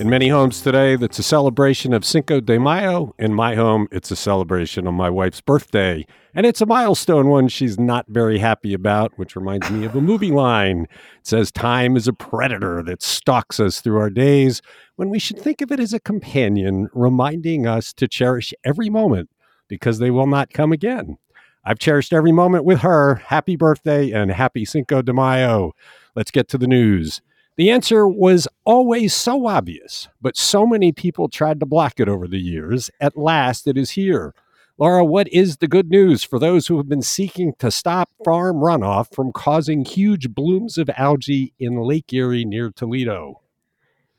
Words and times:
In 0.00 0.10
many 0.10 0.28
homes 0.28 0.60
today, 0.60 0.96
that's 0.96 1.20
a 1.20 1.22
celebration 1.22 1.92
of 1.92 2.04
Cinco 2.04 2.40
de 2.40 2.58
Mayo. 2.58 3.14
In 3.16 3.32
my 3.32 3.54
home, 3.54 3.86
it's 3.92 4.10
a 4.10 4.16
celebration 4.16 4.88
of 4.88 4.94
my 4.94 5.08
wife's 5.08 5.40
birthday. 5.40 6.04
And 6.34 6.44
it's 6.44 6.60
a 6.60 6.66
milestone 6.66 7.28
one 7.28 7.46
she's 7.46 7.78
not 7.78 8.06
very 8.08 8.38
happy 8.38 8.74
about, 8.74 9.12
which 9.16 9.36
reminds 9.36 9.70
me 9.70 9.84
of 9.84 9.94
a 9.94 10.00
movie 10.00 10.32
line. 10.32 10.88
It 11.20 11.26
says, 11.28 11.52
Time 11.52 11.96
is 11.96 12.08
a 12.08 12.12
predator 12.12 12.82
that 12.82 13.02
stalks 13.02 13.60
us 13.60 13.80
through 13.80 13.98
our 13.98 14.10
days, 14.10 14.60
when 14.96 15.10
we 15.10 15.20
should 15.20 15.38
think 15.38 15.60
of 15.60 15.70
it 15.70 15.78
as 15.78 15.92
a 15.92 16.00
companion, 16.00 16.88
reminding 16.92 17.68
us 17.68 17.92
to 17.92 18.08
cherish 18.08 18.52
every 18.64 18.90
moment 18.90 19.30
because 19.68 20.00
they 20.00 20.10
will 20.10 20.26
not 20.26 20.52
come 20.52 20.72
again. 20.72 21.18
I've 21.64 21.78
cherished 21.78 22.12
every 22.12 22.32
moment 22.32 22.64
with 22.64 22.80
her. 22.80 23.14
Happy 23.14 23.54
birthday 23.54 24.10
and 24.10 24.32
happy 24.32 24.64
Cinco 24.64 25.02
de 25.02 25.12
Mayo. 25.12 25.72
Let's 26.16 26.32
get 26.32 26.48
to 26.48 26.58
the 26.58 26.66
news. 26.66 27.22
The 27.56 27.70
answer 27.70 28.08
was 28.08 28.48
always 28.64 29.14
so 29.14 29.46
obvious, 29.46 30.08
but 30.20 30.36
so 30.36 30.66
many 30.66 30.90
people 30.90 31.28
tried 31.28 31.60
to 31.60 31.66
block 31.66 32.00
it 32.00 32.08
over 32.08 32.26
the 32.26 32.40
years. 32.40 32.90
At 33.00 33.16
last, 33.16 33.68
it 33.68 33.78
is 33.78 33.90
here. 33.90 34.34
Laura, 34.76 35.04
what 35.04 35.28
is 35.32 35.58
the 35.58 35.68
good 35.68 35.88
news 35.88 36.24
for 36.24 36.40
those 36.40 36.66
who 36.66 36.78
have 36.78 36.88
been 36.88 37.00
seeking 37.00 37.52
to 37.60 37.70
stop 37.70 38.10
farm 38.24 38.56
runoff 38.56 39.14
from 39.14 39.30
causing 39.32 39.84
huge 39.84 40.30
blooms 40.30 40.78
of 40.78 40.90
algae 40.96 41.54
in 41.60 41.76
Lake 41.76 42.12
Erie 42.12 42.44
near 42.44 42.70
Toledo? 42.70 43.40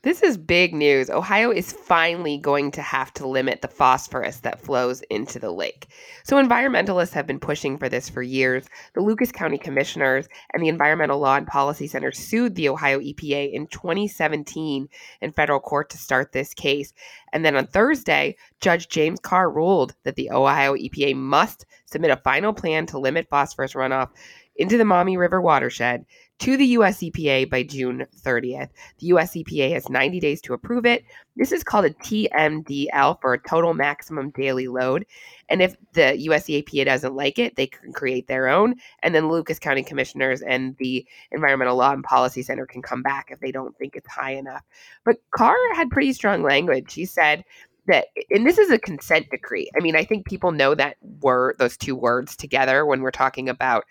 This 0.06 0.22
is 0.22 0.38
big 0.38 0.72
news. 0.72 1.10
Ohio 1.10 1.50
is 1.50 1.72
finally 1.72 2.38
going 2.38 2.70
to 2.70 2.80
have 2.80 3.12
to 3.14 3.26
limit 3.26 3.60
the 3.60 3.66
phosphorus 3.66 4.36
that 4.42 4.60
flows 4.60 5.02
into 5.10 5.40
the 5.40 5.50
lake. 5.50 5.88
So, 6.22 6.40
environmentalists 6.40 7.12
have 7.14 7.26
been 7.26 7.40
pushing 7.40 7.76
for 7.76 7.88
this 7.88 8.08
for 8.08 8.22
years. 8.22 8.66
The 8.94 9.00
Lucas 9.00 9.32
County 9.32 9.58
Commissioners 9.58 10.28
and 10.54 10.62
the 10.62 10.68
Environmental 10.68 11.18
Law 11.18 11.34
and 11.34 11.46
Policy 11.48 11.88
Center 11.88 12.12
sued 12.12 12.54
the 12.54 12.68
Ohio 12.68 13.00
EPA 13.00 13.52
in 13.52 13.66
2017 13.66 14.88
in 15.22 15.32
federal 15.32 15.58
court 15.58 15.90
to 15.90 15.98
start 15.98 16.30
this 16.30 16.54
case. 16.54 16.92
And 17.32 17.44
then 17.44 17.56
on 17.56 17.66
Thursday, 17.66 18.36
Judge 18.60 18.88
James 18.88 19.18
Carr 19.18 19.50
ruled 19.50 19.96
that 20.04 20.14
the 20.14 20.30
Ohio 20.30 20.76
EPA 20.76 21.16
must 21.16 21.66
submit 21.86 22.12
a 22.12 22.16
final 22.16 22.52
plan 22.52 22.86
to 22.86 23.00
limit 23.00 23.26
phosphorus 23.28 23.72
runoff 23.72 24.10
into 24.58 24.78
the 24.78 24.84
Maumee 24.84 25.16
River 25.16 25.40
watershed 25.40 26.04
to 26.38 26.56
the 26.56 26.66
US 26.66 26.98
EPA 26.98 27.48
by 27.48 27.62
June 27.62 28.06
30th. 28.20 28.68
The 28.98 29.06
US 29.06 29.32
EPA 29.32 29.72
has 29.72 29.88
90 29.88 30.20
days 30.20 30.40
to 30.42 30.52
approve 30.52 30.84
it. 30.84 31.04
This 31.36 31.50
is 31.50 31.64
called 31.64 31.86
a 31.86 31.90
TMDL 31.90 33.20
for 33.20 33.32
a 33.32 33.42
total 33.42 33.72
maximum 33.74 34.30
daily 34.30 34.68
load. 34.68 35.06
And 35.48 35.62
if 35.62 35.76
the 35.92 36.18
US 36.28 36.44
EPA 36.44 36.84
doesn't 36.84 37.14
like 37.14 37.38
it, 37.38 37.56
they 37.56 37.66
can 37.66 37.92
create 37.92 38.26
their 38.26 38.48
own. 38.48 38.74
And 39.02 39.14
then 39.14 39.30
Lucas 39.30 39.58
County 39.58 39.82
Commissioners 39.82 40.42
and 40.42 40.76
the 40.78 41.06
Environmental 41.32 41.76
Law 41.76 41.92
and 41.92 42.04
Policy 42.04 42.42
Center 42.42 42.66
can 42.66 42.82
come 42.82 43.02
back 43.02 43.28
if 43.30 43.40
they 43.40 43.52
don't 43.52 43.76
think 43.78 43.96
it's 43.96 44.08
high 44.08 44.32
enough. 44.32 44.62
But 45.04 45.16
Carr 45.30 45.56
had 45.74 45.90
pretty 45.90 46.12
strong 46.12 46.42
language. 46.42 46.92
He 46.92 47.06
said, 47.06 47.44
that 47.86 48.06
and 48.30 48.46
this 48.46 48.58
is 48.58 48.70
a 48.70 48.78
consent 48.78 49.30
decree. 49.30 49.70
I 49.76 49.80
mean, 49.80 49.96
I 49.96 50.04
think 50.04 50.26
people 50.26 50.52
know 50.52 50.74
that 50.74 50.96
word 51.20 51.56
those 51.58 51.76
two 51.76 51.94
words 51.94 52.36
together 52.36 52.84
when 52.84 53.00
we're 53.00 53.10
talking 53.10 53.48
about 53.48 53.84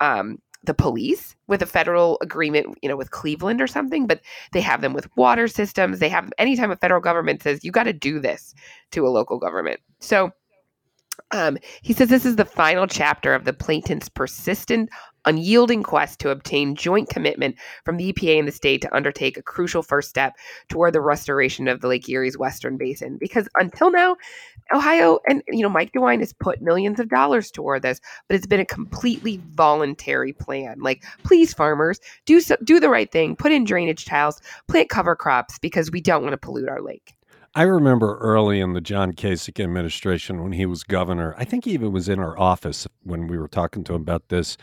um, 0.00 0.38
the 0.64 0.74
police 0.74 1.36
with 1.46 1.62
a 1.62 1.66
federal 1.66 2.18
agreement, 2.20 2.78
you 2.82 2.88
know, 2.88 2.96
with 2.96 3.10
Cleveland 3.10 3.60
or 3.60 3.66
something, 3.66 4.06
but 4.06 4.20
they 4.52 4.60
have 4.60 4.80
them 4.80 4.92
with 4.92 5.14
water 5.16 5.48
systems. 5.48 5.98
They 5.98 6.08
have 6.08 6.32
anytime 6.38 6.70
a 6.70 6.76
federal 6.76 7.00
government 7.00 7.42
says 7.42 7.64
you 7.64 7.70
got 7.70 7.84
to 7.84 7.92
do 7.92 8.20
this 8.20 8.54
to 8.90 9.06
a 9.06 9.10
local 9.10 9.38
government. 9.38 9.80
So 10.00 10.32
um, 11.30 11.56
he 11.82 11.92
says 11.92 12.08
this 12.08 12.26
is 12.26 12.36
the 12.36 12.44
final 12.44 12.86
chapter 12.86 13.34
of 13.34 13.44
the 13.44 13.52
plaintiff's 13.52 14.08
persistent, 14.08 14.90
unyielding 15.26 15.82
quest 15.82 16.18
to 16.20 16.30
obtain 16.30 16.74
joint 16.74 17.08
commitment 17.08 17.56
from 17.84 17.96
the 17.96 18.12
EPA 18.12 18.38
and 18.38 18.48
the 18.48 18.52
state 18.52 18.80
to 18.82 18.96
undertake 18.96 19.36
a 19.36 19.42
crucial 19.42 19.82
first 19.82 20.08
step 20.08 20.34
toward 20.68 20.92
the 20.92 21.00
restoration 21.00 21.68
of 21.68 21.80
the 21.80 21.88
Lake 21.88 22.08
Erie's 22.08 22.38
western 22.38 22.76
basin. 22.76 23.18
Because 23.18 23.48
until 23.56 23.90
now, 23.90 24.16
Ohio 24.74 25.18
and 25.28 25.42
you 25.48 25.62
know 25.62 25.68
Mike 25.68 25.92
DeWine 25.92 26.20
has 26.20 26.32
put 26.32 26.62
millions 26.62 26.98
of 26.98 27.08
dollars 27.08 27.50
toward 27.50 27.82
this, 27.82 28.00
but 28.28 28.36
it's 28.36 28.46
been 28.46 28.60
a 28.60 28.66
completely 28.66 29.40
voluntary 29.54 30.32
plan. 30.32 30.78
Like, 30.80 31.04
please, 31.24 31.52
farmers, 31.52 32.00
do 32.24 32.40
so, 32.40 32.56
do 32.64 32.80
the 32.80 32.88
right 32.88 33.10
thing. 33.10 33.36
Put 33.36 33.52
in 33.52 33.64
drainage 33.64 34.04
tiles, 34.04 34.40
plant 34.68 34.88
cover 34.88 35.14
crops 35.14 35.58
because 35.58 35.90
we 35.90 36.00
don't 36.00 36.22
want 36.22 36.32
to 36.32 36.38
pollute 36.38 36.68
our 36.68 36.80
lake. 36.80 37.16
I 37.56 37.62
remember 37.62 38.18
early 38.18 38.60
in 38.60 38.74
the 38.74 38.82
John 38.82 39.14
Kasich 39.14 39.64
administration 39.64 40.42
when 40.42 40.52
he 40.52 40.66
was 40.66 40.82
governor, 40.82 41.34
I 41.38 41.44
think 41.44 41.64
he 41.64 41.72
even 41.72 41.90
was 41.90 42.06
in 42.06 42.18
our 42.18 42.38
office 42.38 42.86
when 43.02 43.28
we 43.28 43.38
were 43.38 43.48
talking 43.48 43.82
to 43.84 43.94
him 43.94 44.02
about 44.02 44.28
this. 44.28 44.58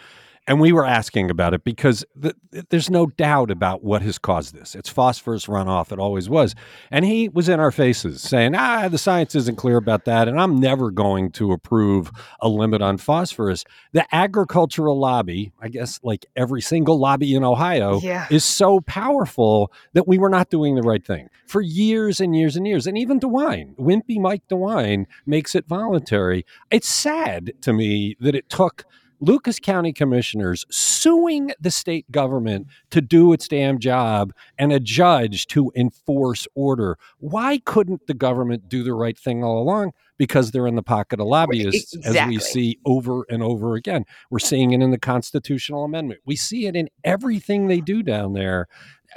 And 0.46 0.60
we 0.60 0.74
were 0.74 0.86
asking 0.86 1.30
about 1.32 1.54
it 1.54 1.64
because 1.64 2.04
th- 2.22 2.36
there's 2.70 2.90
no 2.90 3.06
doubt 3.08 3.50
about 3.50 3.82
what 3.82 4.02
has 4.02 4.18
caused 4.20 4.54
this. 4.54 4.76
It's 4.76 4.90
phosphorus 4.90 5.46
runoff. 5.46 5.92
It 5.94 6.00
always 6.00 6.28
was. 6.30 6.54
And 6.92 7.06
he 7.06 7.30
was 7.30 7.48
in 7.48 7.62
our 7.62 7.72
faces 7.72 8.22
saying, 8.22 8.54
ah, 8.54 8.90
the 8.90 8.98
science 8.98 9.36
isn't 9.36 9.56
clear 9.58 9.78
about 9.78 10.04
that. 10.04 10.28
And 10.28 10.40
I'm 10.42 10.60
never 10.60 10.92
going 10.92 11.32
to 11.32 11.54
approve 11.54 12.12
a 12.42 12.50
limit 12.50 12.82
on 12.82 12.98
phosphorus. 12.98 13.64
The 13.94 14.06
agricultural 14.14 15.00
lobby, 15.00 15.54
I 15.62 15.70
guess 15.70 16.00
like 16.04 16.26
every 16.36 16.62
single 16.62 17.00
lobby 17.00 17.36
in 17.36 17.46
Ohio, 17.46 18.02
Yeah. 18.02 18.28
is 18.30 18.44
so 18.44 18.82
powerful 18.82 19.72
that 19.94 20.10
we 20.10 20.18
were 20.18 20.30
not 20.30 20.50
doing 20.50 20.76
the 20.76 20.82
right 20.82 21.06
thing 21.06 21.30
for 21.48 21.62
years 21.62 22.20
and 22.20 22.36
years 22.36 22.58
and 22.58 22.68
years. 22.68 22.86
And 22.86 22.98
even 22.98 23.18
DeWine, 23.20 23.76
Wimpy 23.78 24.20
Mike 24.20 24.44
DeWine, 24.52 25.06
makes 25.26 25.56
it 25.56 25.68
voluntary. 25.70 26.46
It's 26.70 26.90
sad 26.90 27.54
to 27.62 27.72
me 27.72 28.18
that 28.20 28.36
it 28.36 28.50
took 28.50 28.84
Lucas 29.24 29.58
County 29.58 29.94
commissioners 29.94 30.66
suing 30.70 31.54
the 31.58 31.72
state 31.72 32.12
government 32.12 32.68
to 32.92 33.00
do 33.00 33.32
its 33.32 33.48
damn 33.48 33.80
job 33.80 34.34
and 34.58 34.74
a 34.74 34.82
judge 34.82 35.48
to 35.48 35.72
enforce 35.78 36.46
order. 36.56 36.98
Why 37.20 37.60
couldn't 37.60 38.06
the 38.08 38.14
government 38.14 38.68
do 38.68 38.84
the 38.84 38.94
right 38.94 39.18
thing 39.18 39.42
all 39.42 39.62
along? 39.62 39.94
Because 40.18 40.52
they're 40.52 40.68
in 40.68 40.76
the 40.76 40.84
pocket 40.84 41.22
of 41.22 41.28
lobbyists, 41.28 41.96
as 42.06 42.28
we 42.28 42.38
see 42.38 42.80
over 42.86 43.26
and 43.30 43.42
over 43.42 43.76
again. 43.76 44.04
We're 44.30 44.40
seeing 44.40 44.74
it 44.74 44.82
in 44.82 44.92
the 44.92 45.00
constitutional 45.00 45.86
amendment. 45.86 46.20
We 46.26 46.36
see 46.36 46.68
it 46.68 46.76
in 46.76 46.90
everything 47.06 47.68
they 47.68 47.80
do 47.80 48.04
down 48.04 48.34
there. 48.34 48.68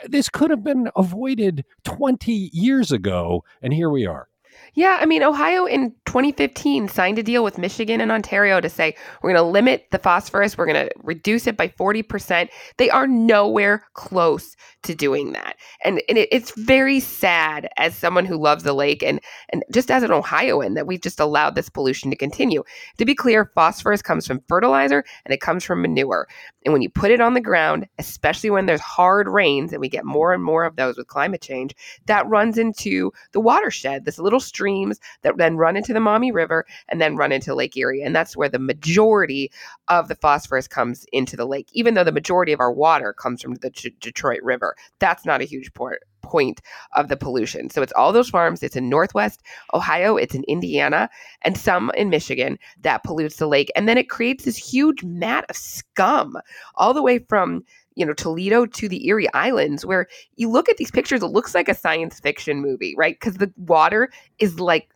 This 0.07 0.29
could 0.29 0.51
have 0.51 0.63
been 0.63 0.89
avoided 0.95 1.65
20 1.83 2.51
years 2.53 2.93
ago, 2.93 3.43
and 3.61 3.73
here 3.73 3.91
we 3.91 4.07
are. 4.07 4.29
Yeah, 4.77 4.99
I 5.01 5.07
mean, 5.07 5.23
Ohio 5.23 5.65
in 5.65 5.93
2015 6.05 6.89
signed 6.89 7.19
a 7.19 7.23
deal 7.23 7.43
with 7.43 7.57
Michigan 7.57 7.99
and 7.99 8.13
Ontario 8.13 8.61
to 8.61 8.69
say 8.69 8.95
we're 9.23 9.33
going 9.33 9.43
to 9.43 9.51
limit 9.51 9.87
the 9.91 9.99
phosphorus, 9.99 10.59
we're 10.59 10.67
going 10.67 10.87
to 10.87 10.93
reduce 11.03 11.47
it 11.47 11.57
by 11.57 11.69
40%. 11.69 12.51
They 12.77 12.91
are 12.91 13.07
nowhere 13.07 13.87
close 13.95 14.55
to 14.83 14.95
doing 14.95 15.33
that. 15.33 15.57
And, 15.83 16.03
and 16.11 16.19
it, 16.19 16.29
it's 16.31 16.53
very 16.59 17.01
sad 17.01 17.69
as 17.79 17.97
someone 17.97 18.27
who 18.27 18.37
loves 18.37 18.65
the 18.65 18.75
lake 18.75 19.03
and, 19.03 19.19
and 19.49 19.65
just 19.73 19.91
as 19.91 20.03
an 20.03 20.13
Ohioan 20.13 20.75
that 20.75 20.87
we've 20.87 21.01
just 21.01 21.21
allowed 21.21 21.55
this 21.55 21.71
pollution 21.71 22.11
to 22.11 22.17
continue. 22.17 22.63
To 22.99 23.07
be 23.07 23.15
clear, 23.15 23.51
phosphorus 23.55 24.03
comes 24.03 24.27
from 24.27 24.43
fertilizer 24.47 25.05
and 25.25 25.33
it 25.33 25.41
comes 25.41 25.65
from 25.65 25.81
manure. 25.81 26.29
And 26.67 26.73
when 26.73 26.83
you 26.83 26.91
put 26.91 27.11
it 27.11 27.21
on 27.21 27.35
the 27.35 27.41
ground, 27.41 27.87
especially 27.99 28.51
when 28.51 28.67
there's 28.67 28.81
hard 28.81 29.29
rains, 29.29 29.73
and 29.73 29.81
we 29.81 29.89
get 29.89 30.05
more 30.05 30.35
and 30.35 30.43
more 30.43 30.65
of 30.65 30.77
those 30.77 30.97
with 30.97 31.07
climate 31.07 31.41
change, 31.41 31.75
that 32.07 32.27
runs 32.29 32.59
into 32.59 33.13
the 33.33 33.41
watershed, 33.41 34.05
this 34.05 34.19
little 34.19 34.41
streams 34.67 34.99
that 35.23 35.37
then 35.37 35.57
run 35.57 35.77
into 35.77 35.93
the 35.93 36.01
Maumee 36.01 36.33
River 36.33 36.67
and 36.89 37.01
then 37.01 37.17
run 37.17 37.31
into 37.31 37.55
Lake 37.55 37.77
Erie. 37.77 38.03
And 38.03 38.15
that's 38.15 38.37
where 38.37 38.49
the 38.49 38.59
majority 38.59 39.51
of 39.89 40.09
the 40.09 40.17
phosphorus 40.17 40.67
comes 40.67 41.07
into 41.13 41.37
the 41.37 41.47
lake, 41.47 41.69
even 41.73 41.95
though 41.95 42.05
the 42.05 42.11
majority 42.11 42.53
of 42.53 42.61
our 42.61 42.73
water 42.73 43.13
comes 43.13 43.43
from 43.43 43.55
the 43.55 43.71
D- 43.71 43.95
Detroit 44.01 44.41
River. 44.43 44.75
That's 44.99 45.25
not 45.25 45.41
a 45.41 45.45
huge 45.45 45.73
point 45.75 46.61
of 46.97 47.07
the 47.07 47.17
pollution. 47.17 47.71
So 47.71 47.83
it's 47.83 47.93
all 47.93 48.13
those 48.13 48.29
farms. 48.29 48.65
It's 48.65 48.75
in 48.75 48.89
Northwest 48.89 49.43
Ohio, 49.73 50.17
it's 50.17 50.35
in 50.35 50.43
Indiana, 50.49 51.09
and 51.43 51.57
some 51.57 51.93
in 51.97 52.11
Michigan 52.11 52.59
that 52.81 53.05
pollutes 53.05 53.37
the 53.37 53.47
lake. 53.47 53.71
And 53.77 53.89
then 53.89 53.97
it 53.97 54.11
creates 54.11 54.45
this 54.45 54.57
huge 54.57 55.05
mat 55.05 55.45
of 55.49 55.57
scum 55.57 56.37
all 56.75 56.93
the 56.93 57.03
way 57.03 57.21
from 57.21 57.63
you 57.97 58.07
know 58.07 58.13
Toledo 58.13 58.67
to 58.67 58.89
the 58.89 59.07
Erie 59.09 59.33
Islands 59.35 59.85
where 59.85 60.07
you 60.37 60.49
look 60.49 60.69
at 60.69 60.77
these 60.77 60.91
pictures 60.91 61.23
it 61.23 61.27
looks 61.27 61.55
like 61.55 61.69
a 61.69 61.75
science 61.75 62.21
fiction 62.21 62.61
movie 62.61 62.95
right 62.97 63.19
cuz 63.21 63.35
the 63.35 63.53
water 63.57 64.11
is 64.39 64.61
like 64.61 64.89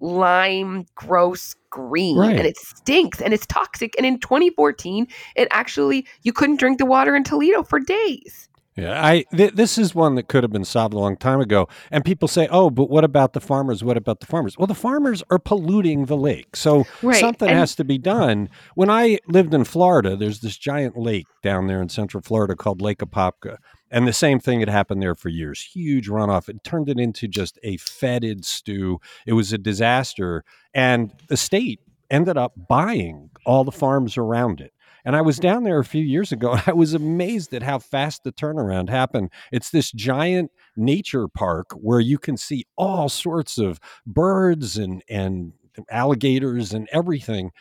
lime 0.00 0.86
gross 0.94 1.54
green 1.70 2.16
Right. 2.18 2.36
and 2.36 2.46
it 2.46 2.56
stinks 2.56 3.20
and 3.20 3.34
it's 3.34 3.46
toxic 3.46 3.94
and 3.96 4.06
in 4.06 4.18
2014 4.20 5.06
it 5.36 5.48
actually 5.50 6.06
you 6.22 6.32
couldn't 6.32 6.58
drink 6.60 6.78
the 6.78 6.86
water 6.86 7.14
in 7.16 7.24
Toledo 7.24 7.62
for 7.62 7.80
days 7.80 8.47
Yeah, 8.78 9.04
I 9.04 9.24
th- 9.34 9.54
this 9.54 9.76
is 9.76 9.94
one 9.94 10.14
that 10.14 10.28
could 10.28 10.44
have 10.44 10.52
been 10.52 10.64
solved 10.64 10.94
a 10.94 10.98
long 10.98 11.16
time 11.16 11.40
ago. 11.40 11.68
And 11.90 12.04
people 12.04 12.28
say, 12.28 12.46
"Oh, 12.50 12.70
but 12.70 12.88
what 12.88 13.02
about 13.04 13.32
the 13.32 13.40
farmers? 13.40 13.82
What 13.82 13.96
about 13.96 14.20
the 14.20 14.26
farmers?" 14.26 14.56
Well, 14.56 14.66
the 14.68 14.74
farmers 14.74 15.22
are 15.30 15.38
polluting 15.38 16.04
the 16.06 16.16
lake, 16.16 16.54
so 16.54 16.84
Right, 17.02 17.16
something 17.18 17.48
and- 17.48 17.58
has 17.58 17.74
to 17.76 17.84
be 17.84 17.98
done. 17.98 18.48
When 18.74 18.88
I 18.88 19.18
lived 19.26 19.52
in 19.52 19.64
Florida, 19.64 20.16
there's 20.16 20.40
this 20.40 20.56
giant 20.56 20.96
lake 20.96 21.26
down 21.42 21.66
there 21.66 21.82
in 21.82 21.88
Central 21.88 22.22
Florida 22.22 22.54
called 22.54 22.80
Lake 22.80 22.98
Apopka, 22.98 23.56
and 23.90 24.06
the 24.06 24.12
same 24.12 24.38
thing 24.38 24.60
had 24.60 24.68
happened 24.68 25.02
there 25.02 25.14
for 25.16 25.28
years. 25.28 25.60
Huge 25.74 26.08
runoff. 26.08 26.48
It 26.48 26.62
turned 26.62 26.88
it 26.88 27.00
into 27.00 27.26
just 27.26 27.58
a 27.64 27.78
fetid 27.78 28.44
stew. 28.44 29.00
It 29.26 29.32
was 29.32 29.52
a 29.52 29.58
disaster, 29.58 30.44
and 30.72 31.10
the 31.28 31.36
state 31.36 31.80
ended 32.10 32.36
up 32.38 32.52
buying 32.68 33.30
all 33.44 33.64
the 33.64 33.72
farms 33.72 34.16
around 34.16 34.60
it. 34.60 34.72
And 35.04 35.16
I 35.16 35.22
was 35.22 35.38
down 35.38 35.64
there 35.64 35.78
a 35.78 35.84
few 35.84 36.04
years 36.04 36.32
ago 36.32 36.52
and 36.52 36.62
I 36.66 36.72
was 36.72 36.94
amazed 36.94 37.54
at 37.54 37.62
how 37.62 37.78
fast 37.78 38.24
the 38.24 38.32
turnaround 38.32 38.88
happened. 38.88 39.30
It's 39.52 39.70
this 39.70 39.92
giant 39.92 40.50
nature 40.76 41.28
park 41.28 41.70
where 41.72 42.00
you 42.00 42.18
can 42.18 42.36
see 42.36 42.66
all 42.76 43.08
sorts 43.08 43.58
of 43.58 43.80
birds 44.06 44.76
and, 44.76 45.02
and 45.08 45.52
alligators 45.90 46.72
and 46.72 46.88
everything 46.92 47.52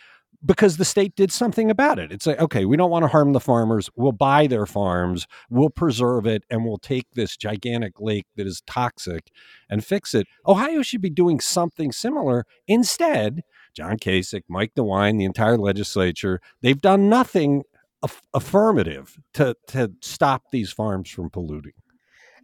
because 0.46 0.78
the 0.78 0.86
state 0.86 1.16
did 1.16 1.32
something 1.32 1.72
about 1.72 1.98
it. 1.98 2.12
It's 2.12 2.28
like, 2.28 2.40
okay, 2.40 2.66
we 2.66 2.78
don't 2.78 2.92
want 2.92 3.04
to 3.04 3.10
harm 3.10 3.34
the 3.34 3.40
farmers. 3.40 3.90
We'll 3.96 4.12
buy 4.12 4.48
their 4.48 4.66
farms, 4.66 5.26
we'll 5.50 5.70
preserve 5.70 6.26
it, 6.26 6.44
and 6.50 6.64
we'll 6.64 6.78
take 6.78 7.08
this 7.14 7.36
gigantic 7.36 8.00
lake 8.00 8.26
that 8.36 8.46
is 8.46 8.62
toxic 8.68 9.32
and 9.70 9.84
fix 9.84 10.14
it. 10.14 10.28
Ohio 10.46 10.82
should 10.82 11.02
be 11.02 11.10
doing 11.10 11.40
something 11.40 11.92
similar. 11.92 12.46
Instead, 12.68 13.42
John 13.78 13.98
Kasich, 13.98 14.42
Mike 14.48 14.74
DeWine, 14.76 15.20
the 15.20 15.26
entire 15.26 15.56
legislature, 15.56 16.42
they've 16.62 16.82
done 16.82 17.10
nothing 17.10 17.62
aff- 18.02 18.24
affirmative 18.34 19.20
to, 19.36 19.56
to 19.68 19.92
stop 20.02 20.46
these 20.52 20.72
farms 20.72 21.12
from 21.12 21.30
polluting. 21.30 21.74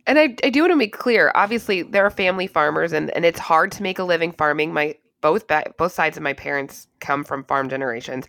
And 0.06 0.20
I, 0.20 0.36
I 0.44 0.52
do 0.52 0.62
want 0.62 0.74
to 0.74 0.76
make 0.76 0.96
clear, 0.96 1.32
obviously 1.34 1.82
there 1.82 2.06
are 2.06 2.12
family 2.12 2.46
farmers 2.46 2.94
and, 2.94 3.10
and 3.16 3.26
it's 3.26 3.40
hard 3.40 3.72
to 3.72 3.82
make 3.82 3.98
a 3.98 4.04
living 4.04 4.32
farming. 4.32 4.74
My 4.74 4.96
both 5.24 5.48
ba- 5.48 5.74
both 5.78 5.94
sides 5.94 6.18
of 6.18 6.22
my 6.22 6.34
parents 6.34 6.88
come 7.00 7.24
from 7.24 7.46
farm 7.46 7.70
generations. 7.70 8.28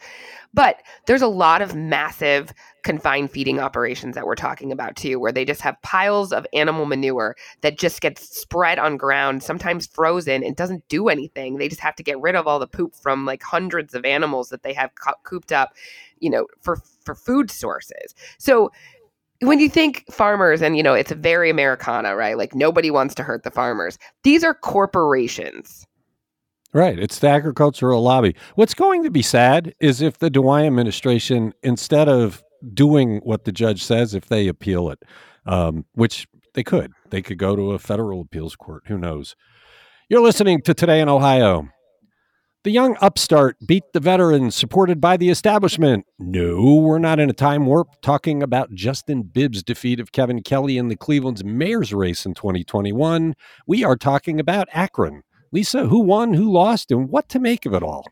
But 0.54 0.80
there's 1.06 1.20
a 1.20 1.26
lot 1.26 1.60
of 1.60 1.74
massive 1.74 2.54
confined 2.84 3.32
feeding 3.32 3.58
operations 3.58 4.14
that 4.14 4.24
we're 4.24 4.36
talking 4.36 4.70
about 4.70 4.94
too, 4.94 5.18
where 5.18 5.32
they 5.32 5.44
just 5.44 5.60
have 5.60 5.80
piles 5.82 6.32
of 6.32 6.46
animal 6.54 6.86
manure 6.86 7.36
that 7.62 7.76
just 7.76 8.00
gets 8.00 8.40
spread 8.40 8.78
on 8.78 8.96
ground, 8.96 9.42
sometimes 9.42 9.88
frozen, 9.88 10.44
and 10.44 10.54
doesn't 10.54 10.88
do 10.88 11.08
anything. 11.08 11.58
They 11.58 11.68
just 11.68 11.80
have 11.80 11.96
to 11.96 12.04
get 12.04 12.20
rid 12.20 12.36
of 12.36 12.46
all 12.46 12.60
the 12.60 12.68
poop 12.68 12.94
from 12.94 13.26
like 13.26 13.42
hundreds 13.42 13.94
of 13.94 14.04
animals 14.04 14.48
that 14.50 14.62
they 14.62 14.72
have 14.72 14.94
co- 14.94 15.18
cooped 15.24 15.52
up, 15.52 15.74
you 16.20 16.30
know, 16.30 16.46
for 16.62 16.78
for 17.04 17.16
food 17.16 17.50
sources. 17.50 18.14
So 18.38 18.70
when 19.40 19.58
you 19.58 19.68
think 19.68 20.04
farmers 20.10 20.62
and 20.62 20.76
you 20.76 20.82
know 20.82 20.94
it's 20.94 21.10
very 21.12 21.50
americana 21.50 22.14
right 22.14 22.38
like 22.38 22.54
nobody 22.54 22.90
wants 22.90 23.14
to 23.14 23.22
hurt 23.22 23.42
the 23.42 23.50
farmers 23.50 23.98
these 24.22 24.44
are 24.44 24.54
corporations 24.54 25.86
Right. 26.74 26.98
It's 26.98 27.20
the 27.20 27.28
agricultural 27.28 28.02
lobby. 28.02 28.34
What's 28.56 28.74
going 28.74 29.04
to 29.04 29.10
be 29.10 29.22
sad 29.22 29.74
is 29.78 30.02
if 30.02 30.18
the 30.18 30.28
DeWine 30.28 30.66
administration, 30.66 31.54
instead 31.62 32.08
of 32.08 32.42
doing 32.74 33.18
what 33.18 33.44
the 33.44 33.52
judge 33.52 33.82
says, 33.82 34.12
if 34.12 34.26
they 34.26 34.48
appeal 34.48 34.90
it, 34.90 34.98
um, 35.46 35.84
which 35.94 36.26
they 36.54 36.64
could, 36.64 36.92
they 37.10 37.22
could 37.22 37.38
go 37.38 37.54
to 37.54 37.72
a 37.72 37.78
federal 37.78 38.20
appeals 38.20 38.56
court. 38.56 38.82
Who 38.86 38.98
knows? 38.98 39.36
You're 40.08 40.20
listening 40.20 40.62
to 40.62 40.74
Today 40.74 41.00
in 41.00 41.08
Ohio. 41.08 41.68
The 42.64 42.72
young 42.72 42.96
upstart 43.00 43.56
beat 43.64 43.84
the 43.92 44.00
veterans 44.00 44.56
supported 44.56 45.00
by 45.00 45.16
the 45.16 45.28
establishment. 45.28 46.06
No, 46.18 46.76
we're 46.76 46.98
not 46.98 47.20
in 47.20 47.30
a 47.30 47.34
time 47.34 47.66
warp 47.66 48.00
talking 48.02 48.42
about 48.42 48.74
Justin 48.74 49.22
Bibb's 49.22 49.62
defeat 49.62 50.00
of 50.00 50.10
Kevin 50.10 50.42
Kelley 50.42 50.76
in 50.76 50.88
the 50.88 50.96
Cleveland's 50.96 51.44
mayor's 51.44 51.92
race 51.92 52.26
in 52.26 52.34
2021. 52.34 53.34
We 53.66 53.84
are 53.84 53.96
talking 53.96 54.40
about 54.40 54.68
Akron. 54.72 55.22
Lisa, 55.54 55.86
who 55.86 56.00
won, 56.00 56.34
who 56.34 56.52
lost, 56.52 56.90
and 56.90 57.08
what 57.08 57.28
to 57.28 57.38
make 57.38 57.64
of 57.64 57.74
it 57.74 57.82
all? 57.82 58.04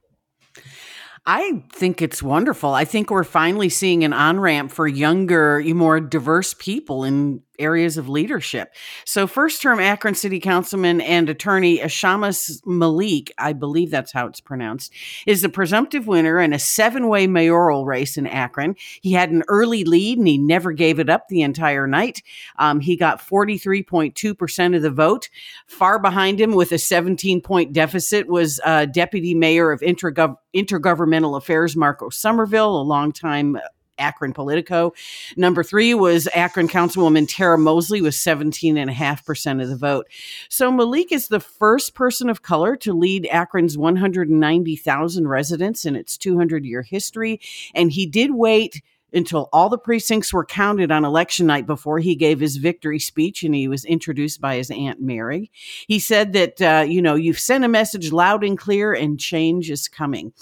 I 1.26 1.64
think 1.72 2.00
it's 2.00 2.22
wonderful. 2.22 2.72
I 2.72 2.84
think 2.84 3.10
we're 3.10 3.24
finally 3.24 3.68
seeing 3.68 4.04
an 4.04 4.12
on 4.12 4.38
ramp 4.38 4.70
for 4.70 4.86
younger, 4.86 5.60
more 5.74 6.00
diverse 6.00 6.54
people 6.54 7.02
in 7.02 7.42
areas 7.58 7.96
of 7.96 8.08
leadership. 8.08 8.72
So, 9.04 9.26
first 9.26 9.62
term 9.62 9.80
Akron 9.80 10.14
City 10.14 10.40
Councilman 10.40 11.00
and 11.00 11.28
attorney 11.28 11.78
Shammas 11.78 12.64
Malik, 12.66 13.32
I 13.38 13.52
believe 13.52 13.90
that's 13.90 14.12
how 14.12 14.26
it's 14.26 14.40
pronounced, 14.40 14.92
is 15.26 15.42
the 15.42 15.48
presumptive 15.48 16.06
winner 16.06 16.40
in 16.40 16.52
a 16.52 16.58
seven 16.58 17.08
way 17.08 17.26
mayoral 17.26 17.84
race 17.84 18.16
in 18.16 18.26
Akron. 18.26 18.74
He 19.00 19.12
had 19.12 19.30
an 19.30 19.42
early 19.48 19.84
lead 19.84 20.18
and 20.18 20.26
he 20.26 20.38
never 20.38 20.72
gave 20.72 20.98
it 20.98 21.08
up 21.08 21.28
the 21.28 21.42
entire 21.42 21.86
night. 21.86 22.22
Um, 22.58 22.80
he 22.80 22.96
got 22.96 23.20
43.2% 23.20 24.76
of 24.76 24.82
the 24.82 24.90
vote. 24.90 25.28
Far 25.66 25.98
behind 25.98 26.40
him 26.40 26.52
with 26.52 26.72
a 26.72 26.78
17 26.78 27.40
point 27.40 27.72
deficit 27.72 28.26
was 28.28 28.60
uh, 28.64 28.86
Deputy 28.86 29.34
Mayor 29.34 29.70
of 29.70 29.80
Intergov- 29.80 30.36
Intergovernmental 30.54 31.36
Affairs, 31.36 31.76
Marco 31.76 32.10
Sommerville, 32.10 32.80
a 32.80 32.82
longtime 32.82 33.58
Akron 33.98 34.32
Politico. 34.32 34.92
Number 35.36 35.62
three 35.62 35.94
was 35.94 36.28
Akron 36.34 36.68
Councilwoman 36.68 37.26
Tara 37.28 37.58
Mosley 37.58 38.00
with 38.00 38.14
17.5% 38.14 39.62
of 39.62 39.68
the 39.68 39.76
vote. 39.76 40.06
So 40.48 40.70
Malik 40.70 41.12
is 41.12 41.28
the 41.28 41.40
first 41.40 41.94
person 41.94 42.28
of 42.28 42.42
color 42.42 42.76
to 42.76 42.92
lead 42.92 43.28
Akron's 43.30 43.78
190,000 43.78 45.28
residents 45.28 45.84
in 45.84 45.96
its 45.96 46.16
200 46.18 46.64
year 46.64 46.82
history. 46.82 47.40
And 47.74 47.92
he 47.92 48.06
did 48.06 48.32
wait 48.32 48.82
until 49.12 49.48
all 49.52 49.68
the 49.68 49.78
precincts 49.78 50.32
were 50.32 50.44
counted 50.44 50.90
on 50.90 51.04
election 51.04 51.46
night 51.46 51.66
before 51.66 51.98
he 51.98 52.14
gave 52.14 52.40
his 52.40 52.56
victory 52.56 52.98
speech 52.98 53.42
and 53.42 53.54
he 53.54 53.68
was 53.68 53.84
introduced 53.84 54.40
by 54.40 54.56
his 54.56 54.70
aunt 54.70 55.00
mary. 55.00 55.50
He 55.86 55.98
said 55.98 56.32
that 56.32 56.62
uh, 56.62 56.84
you 56.86 57.02
know 57.02 57.14
you've 57.14 57.38
sent 57.38 57.64
a 57.64 57.68
message 57.68 58.12
loud 58.12 58.44
and 58.44 58.58
clear 58.58 58.92
and 58.92 59.18
change 59.18 59.70
is 59.70 59.88
coming. 59.88 60.32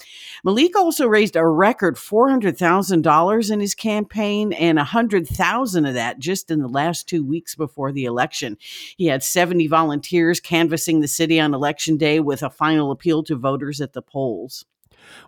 Malik 0.43 0.77
also 0.77 1.07
raised 1.07 1.35
a 1.35 1.45
record 1.45 1.95
$400000 1.95 3.51
in 3.51 3.59
his 3.59 3.75
campaign 3.75 4.53
and 4.53 4.77
100000 4.77 5.85
of 5.85 5.93
that 5.93 6.19
just 6.19 6.51
in 6.51 6.59
the 6.59 6.67
last 6.67 7.07
two 7.07 7.23
weeks 7.23 7.55
before 7.55 7.91
the 7.91 8.05
election. 8.05 8.57
He 8.97 9.07
had 9.07 9.23
70 9.23 9.67
volunteers 9.67 10.39
canvassing 10.39 11.01
the 11.01 11.07
city 11.07 11.39
on 11.39 11.53
election 11.53 11.97
day 11.97 12.19
with 12.19 12.43
a 12.43 12.49
final 12.49 12.91
appeal 12.91 13.23
to 13.23 13.35
voters 13.35 13.81
at 13.81 13.93
the 13.93 14.01
polls 14.01 14.65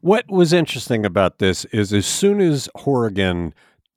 What 0.02 0.30
was 0.30 0.54
interesting 0.54 1.06
about 1.06 1.40
this 1.40 1.66
is 1.66 1.94
as 1.94 2.06
soon 2.06 2.42
as 2.42 2.70
Horrigan 2.76 3.54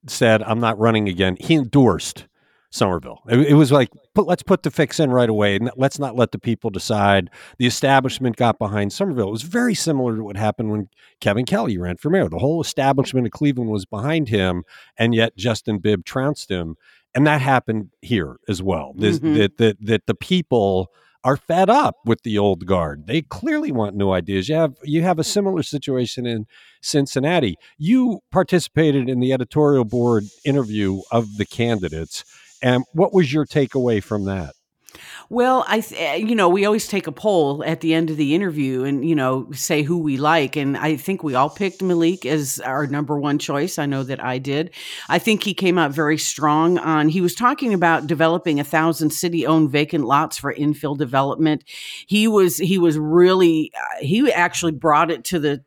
said, 0.06 0.42
I'm 0.42 0.60
not 0.60 0.78
running 0.78 1.08
again, 1.08 1.36
he 1.40 1.54
endorsed 1.54 2.26
Sommerville. 2.72 3.18
It, 3.28 3.38
it 3.50 3.54
was 3.54 3.72
like, 3.72 3.88
put, 4.14 4.26
let's 4.26 4.42
put 4.42 4.62
the 4.62 4.70
fix 4.70 5.00
in 5.00 5.10
right 5.10 5.28
away 5.28 5.56
and 5.56 5.70
let's 5.76 5.98
not 5.98 6.14
let 6.16 6.32
the 6.32 6.38
people 6.38 6.68
decide. 6.70 7.30
The 7.58 7.66
establishment 7.66 8.36
got 8.36 8.58
behind 8.58 8.90
Sommerville. 8.90 9.28
It 9.28 9.32
was 9.32 9.42
very 9.42 9.74
similar 9.74 10.16
to 10.16 10.22
what 10.24 10.36
happened 10.36 10.70
when 10.70 10.88
Kevin 11.20 11.44
Kelley 11.46 11.78
ran 11.78 11.96
for 11.96 12.10
mayor. 12.10 12.28
The 12.28 12.38
whole 12.38 12.60
establishment 12.60 13.26
of 13.26 13.32
Cleveland 13.32 13.70
was 13.70 13.87
behind 13.87 14.28
him, 14.28 14.64
and 14.99 15.14
yet 15.14 15.37
Justin 15.37 15.78
Bibb 15.78 16.04
trounced 16.04 16.50
him. 16.50 16.76
And 17.14 17.26
that 17.26 17.40
happened 17.40 17.90
here 18.02 18.37
as 18.46 18.62
well. 18.62 18.92
This, 18.96 19.20
Mhm. 19.20 19.37
that, 19.38 19.56
that, 19.56 19.76
that 19.80 20.06
the 20.06 20.14
people 20.14 20.92
are 21.26 21.37
fed 21.37 21.68
up 21.68 21.97
with 22.04 22.23
the 22.23 22.38
old 22.38 22.66
guard. 22.66 23.09
They 23.09 23.21
clearly 23.21 23.73
want 23.73 23.97
new 23.97 24.12
ideas. 24.12 24.49
You 24.49 24.54
have 24.54 24.75
you 24.85 25.02
have 25.02 25.18
a 25.18 25.23
mm. 25.23 25.26
similar 25.26 25.64
situation 25.64 26.25
in 26.25 26.47
Cincinnati. 26.80 27.56
You 27.76 28.21
participated 28.30 29.09
in 29.09 29.18
the 29.18 29.33
editorial 29.33 29.85
board 29.85 30.23
interview 30.45 31.00
of 31.11 31.37
the 31.37 31.45
candidates, 31.45 32.25
and 32.62 32.85
what 32.92 33.12
was 33.12 33.33
your 33.33 33.45
takeaway 33.45 34.00
from 34.00 34.25
that? 34.26 34.54
Well, 35.28 35.64
I, 35.68 35.80
th- 35.80 36.00
eh, 36.00 36.14
you 36.16 36.34
know, 36.34 36.48
we 36.48 36.64
always 36.64 36.88
take 36.88 37.06
a 37.06 37.12
poll 37.12 37.62
at 37.64 37.80
the 37.80 37.94
end 37.94 38.10
of 38.10 38.16
the 38.16 38.34
interview 38.34 38.84
and, 38.84 39.06
you 39.06 39.14
know, 39.14 39.50
say 39.52 39.82
who 39.82 39.98
we 39.98 40.16
like. 40.16 40.56
And 40.56 40.76
I 40.76 40.96
think 40.96 41.22
we 41.22 41.34
all 41.34 41.50
picked 41.50 41.82
Malik 41.82 42.24
as 42.24 42.60
our 42.60 42.86
number 42.86 43.18
one 43.18 43.38
choice. 43.38 43.78
I 43.78 43.86
know 43.86 44.02
that 44.04 44.22
I 44.22 44.38
did. 44.38 44.70
I 45.08 45.18
think 45.18 45.42
he 45.42 45.54
came 45.54 45.78
out 45.78 45.90
very 45.90 46.18
strong 46.18 46.78
on, 46.78 47.08
he 47.08 47.20
was 47.20 47.34
talking 47.34 47.74
about 47.74 48.06
developing 48.06 48.60
a 48.60 48.64
thousand 48.64 49.10
city 49.10 49.46
owned 49.46 49.70
vacant 49.70 50.04
lots 50.04 50.38
for 50.38 50.54
infill 50.54 50.96
development. 50.96 51.64
He 52.06 52.28
was, 52.28 52.56
he 52.56 52.78
was 52.78 52.98
really, 52.98 53.72
uh, 53.76 54.04
he 54.04 54.32
actually 54.32 54.72
brought 54.72 55.10
it 55.10 55.24
to 55.24 55.38
the, 55.38 55.64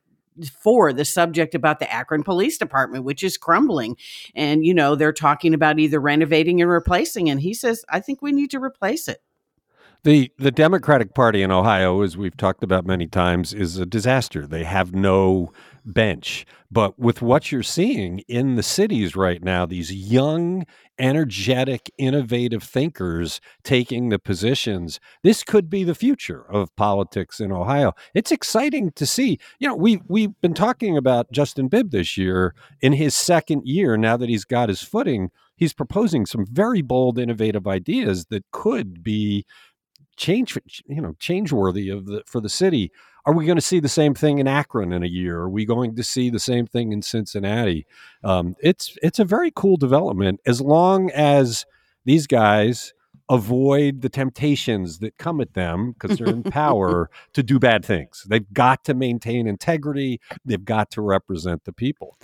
for 0.47 0.93
the 0.93 1.05
subject 1.05 1.55
about 1.55 1.79
the 1.79 1.91
Akron 1.91 2.23
Police 2.23 2.57
Department, 2.57 3.03
which 3.03 3.23
is 3.23 3.37
crumbling. 3.37 3.97
And, 4.35 4.65
you 4.65 4.73
know, 4.73 4.95
they're 4.95 5.13
talking 5.13 5.53
about 5.53 5.79
either 5.79 5.99
renovating 5.99 6.61
and 6.61 6.69
replacing. 6.69 7.29
And 7.29 7.41
he 7.41 7.53
says, 7.53 7.83
I 7.89 7.99
think 7.99 8.21
we 8.21 8.31
need 8.31 8.51
to 8.51 8.59
replace 8.59 9.07
it. 9.07 9.21
The 10.03 10.31
the 10.37 10.51
Democratic 10.51 11.13
Party 11.13 11.41
in 11.41 11.51
Ohio, 11.51 12.01
as 12.03 12.15
we've 12.15 12.37
talked 12.37 12.63
about 12.63 12.85
many 12.85 13.05
times, 13.05 13.53
is 13.53 13.77
a 13.77 13.85
disaster. 13.85 14.47
They 14.47 14.63
have 14.63 14.93
no 14.93 15.51
bench. 15.83 16.45
But 16.71 16.97
with 16.97 17.21
what 17.21 17.51
you're 17.51 17.63
seeing 17.63 18.19
in 18.19 18.55
the 18.55 18.63
cities 18.63 19.17
right 19.17 19.43
now, 19.43 19.65
these 19.65 19.91
young, 19.91 20.65
energetic, 20.97 21.91
innovative 21.97 22.63
thinkers 22.63 23.41
taking 23.63 24.07
the 24.07 24.19
positions, 24.19 25.01
this 25.21 25.43
could 25.43 25.69
be 25.69 25.83
the 25.83 25.95
future 25.95 26.45
of 26.49 26.73
politics 26.77 27.41
in 27.41 27.51
Ohio. 27.51 27.93
It's 28.13 28.31
exciting 28.31 28.91
to 28.91 29.05
see. 29.05 29.37
You 29.59 29.67
know, 29.67 29.75
we 29.75 29.99
we've 30.07 30.39
been 30.39 30.53
talking 30.53 30.95
about 30.95 31.29
Justin 31.33 31.67
Bibb 31.67 31.91
this 31.91 32.17
year 32.17 32.55
in 32.79 32.93
his 32.93 33.15
second 33.15 33.67
year, 33.67 33.97
now 33.97 34.15
that 34.15 34.29
he's 34.29 34.45
got 34.45 34.69
his 34.69 34.81
footing 34.81 35.29
he's 35.59 35.73
proposing 35.73 36.25
some 36.25 36.45
very 36.45 36.81
bold, 36.81 37.19
innovative 37.19 37.67
ideas 37.67 38.25
that 38.27 38.49
could 38.51 39.03
be 39.03 39.45
change, 40.19 40.57
you 40.87 41.01
know, 41.01 41.15
change 41.17 41.51
worthy 41.51 41.89
of 41.89 42.05
the 42.05 42.21
for 42.27 42.39
the 42.39 42.49
city. 42.49 42.91
Are 43.25 43.33
we 43.33 43.45
going 43.45 43.57
to 43.57 43.61
see 43.61 43.79
the 43.79 43.89
same 43.89 44.13
thing 44.13 44.39
in 44.39 44.47
Akron 44.47 44.91
in 44.91 45.03
a 45.03 45.07
year? 45.07 45.39
Are 45.39 45.49
we 45.49 45.65
going 45.65 45.95
to 45.95 46.03
see 46.03 46.29
the 46.29 46.39
same 46.39 46.67
thing 46.67 46.91
in 46.91 47.01
Cincinnati? 47.01 47.87
Um, 48.23 48.55
it's 48.59 48.97
it's 49.01 49.19
a 49.19 49.25
very 49.25 49.51
cool 49.55 49.77
development 49.77 50.41
as 50.45 50.61
long 50.61 51.09
as 51.11 51.65
these 52.05 52.27
guys 52.27 52.93
avoid 53.29 54.01
the 54.01 54.09
temptations 54.09 54.99
that 54.99 55.17
come 55.17 55.39
at 55.39 55.53
them 55.53 55.91
because 55.93 56.17
they're 56.17 56.27
in 56.27 56.43
power 56.43 57.09
to 57.33 57.43
do 57.43 57.59
bad 57.59 57.85
things. 57.85 58.25
They've 58.27 58.51
got 58.53 58.83
to 58.85 58.93
maintain 58.93 59.47
integrity. 59.47 60.19
They've 60.43 60.65
got 60.65 60.89
to 60.91 61.01
represent 61.01 61.65
the 61.65 61.73
people. 61.73 62.17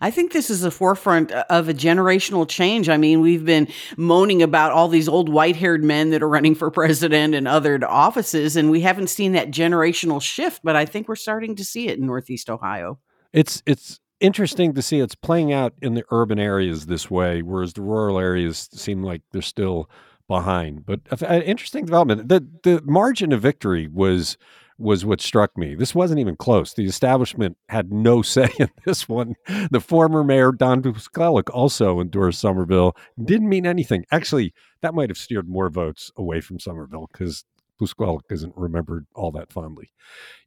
I 0.00 0.10
think 0.10 0.32
this 0.32 0.50
is 0.50 0.60
the 0.60 0.70
forefront 0.70 1.32
uh, 1.32 1.44
of 1.50 1.68
a 1.68 1.74
generational 1.74 2.48
change. 2.48 2.88
I 2.88 2.96
mean, 2.96 3.20
we've 3.20 3.44
been 3.44 3.68
moaning 3.96 4.42
about 4.42 4.72
all 4.72 4.88
these 4.88 5.08
old 5.08 5.28
white 5.28 5.56
haired 5.56 5.84
men 5.84 6.10
that 6.10 6.22
are 6.22 6.28
running 6.28 6.54
for 6.54 6.70
president 6.70 7.34
and 7.34 7.48
other 7.48 7.78
offices, 7.86 8.56
and 8.56 8.70
we 8.70 8.80
haven't 8.80 9.08
seen 9.08 9.32
that 9.32 9.50
generational 9.50 10.20
shift, 10.20 10.60
but 10.62 10.76
I 10.76 10.84
think 10.84 11.08
we're 11.08 11.16
starting 11.16 11.56
to 11.56 11.64
see 11.64 11.88
it 11.88 11.98
in 11.98 12.06
Northeast 12.06 12.50
Ohio. 12.50 12.98
It's, 13.32 13.62
it's, 13.66 14.00
interesting 14.20 14.74
to 14.74 14.82
see 14.82 14.98
it's 14.98 15.14
playing 15.14 15.52
out 15.52 15.72
in 15.80 15.94
the 15.94 16.04
urban 16.10 16.40
areas 16.40 16.86
this 16.86 17.08
way 17.08 17.40
whereas 17.40 17.72
the 17.74 17.80
rural 17.80 18.18
areas 18.18 18.68
seem 18.72 19.00
like 19.00 19.22
they're 19.30 19.40
still 19.40 19.88
behind 20.26 20.84
but 20.84 21.00
an 21.22 21.42
interesting 21.42 21.84
development 21.84 22.28
the 22.28 22.44
the 22.64 22.82
margin 22.84 23.32
of 23.32 23.40
victory 23.40 23.86
was 23.86 24.36
was 24.78 25.04
what 25.04 25.20
struck 25.20 25.56
me. 25.58 25.74
This 25.74 25.94
wasn't 25.94 26.20
even 26.20 26.36
close. 26.36 26.72
The 26.72 26.86
establishment 26.86 27.56
had 27.68 27.92
no 27.92 28.22
say 28.22 28.48
in 28.58 28.70
this 28.84 29.08
one. 29.08 29.34
The 29.70 29.80
former 29.80 30.24
mayor, 30.24 30.52
Don 30.52 30.82
Plusquellic, 30.82 31.50
also 31.52 32.00
endorsed 32.00 32.42
Sommerville. 32.42 32.96
Didn't 33.22 33.48
mean 33.48 33.66
anything. 33.66 34.04
Actually, 34.12 34.54
that 34.80 34.94
might 34.94 35.10
have 35.10 35.18
steered 35.18 35.48
more 35.48 35.68
votes 35.68 36.10
away 36.16 36.40
from 36.40 36.58
Sommerville 36.58 37.08
because 37.12 37.44
Plusquellic 37.80 38.22
isn't 38.30 38.56
remembered 38.56 39.06
all 39.14 39.32
that 39.32 39.52
fondly. 39.52 39.90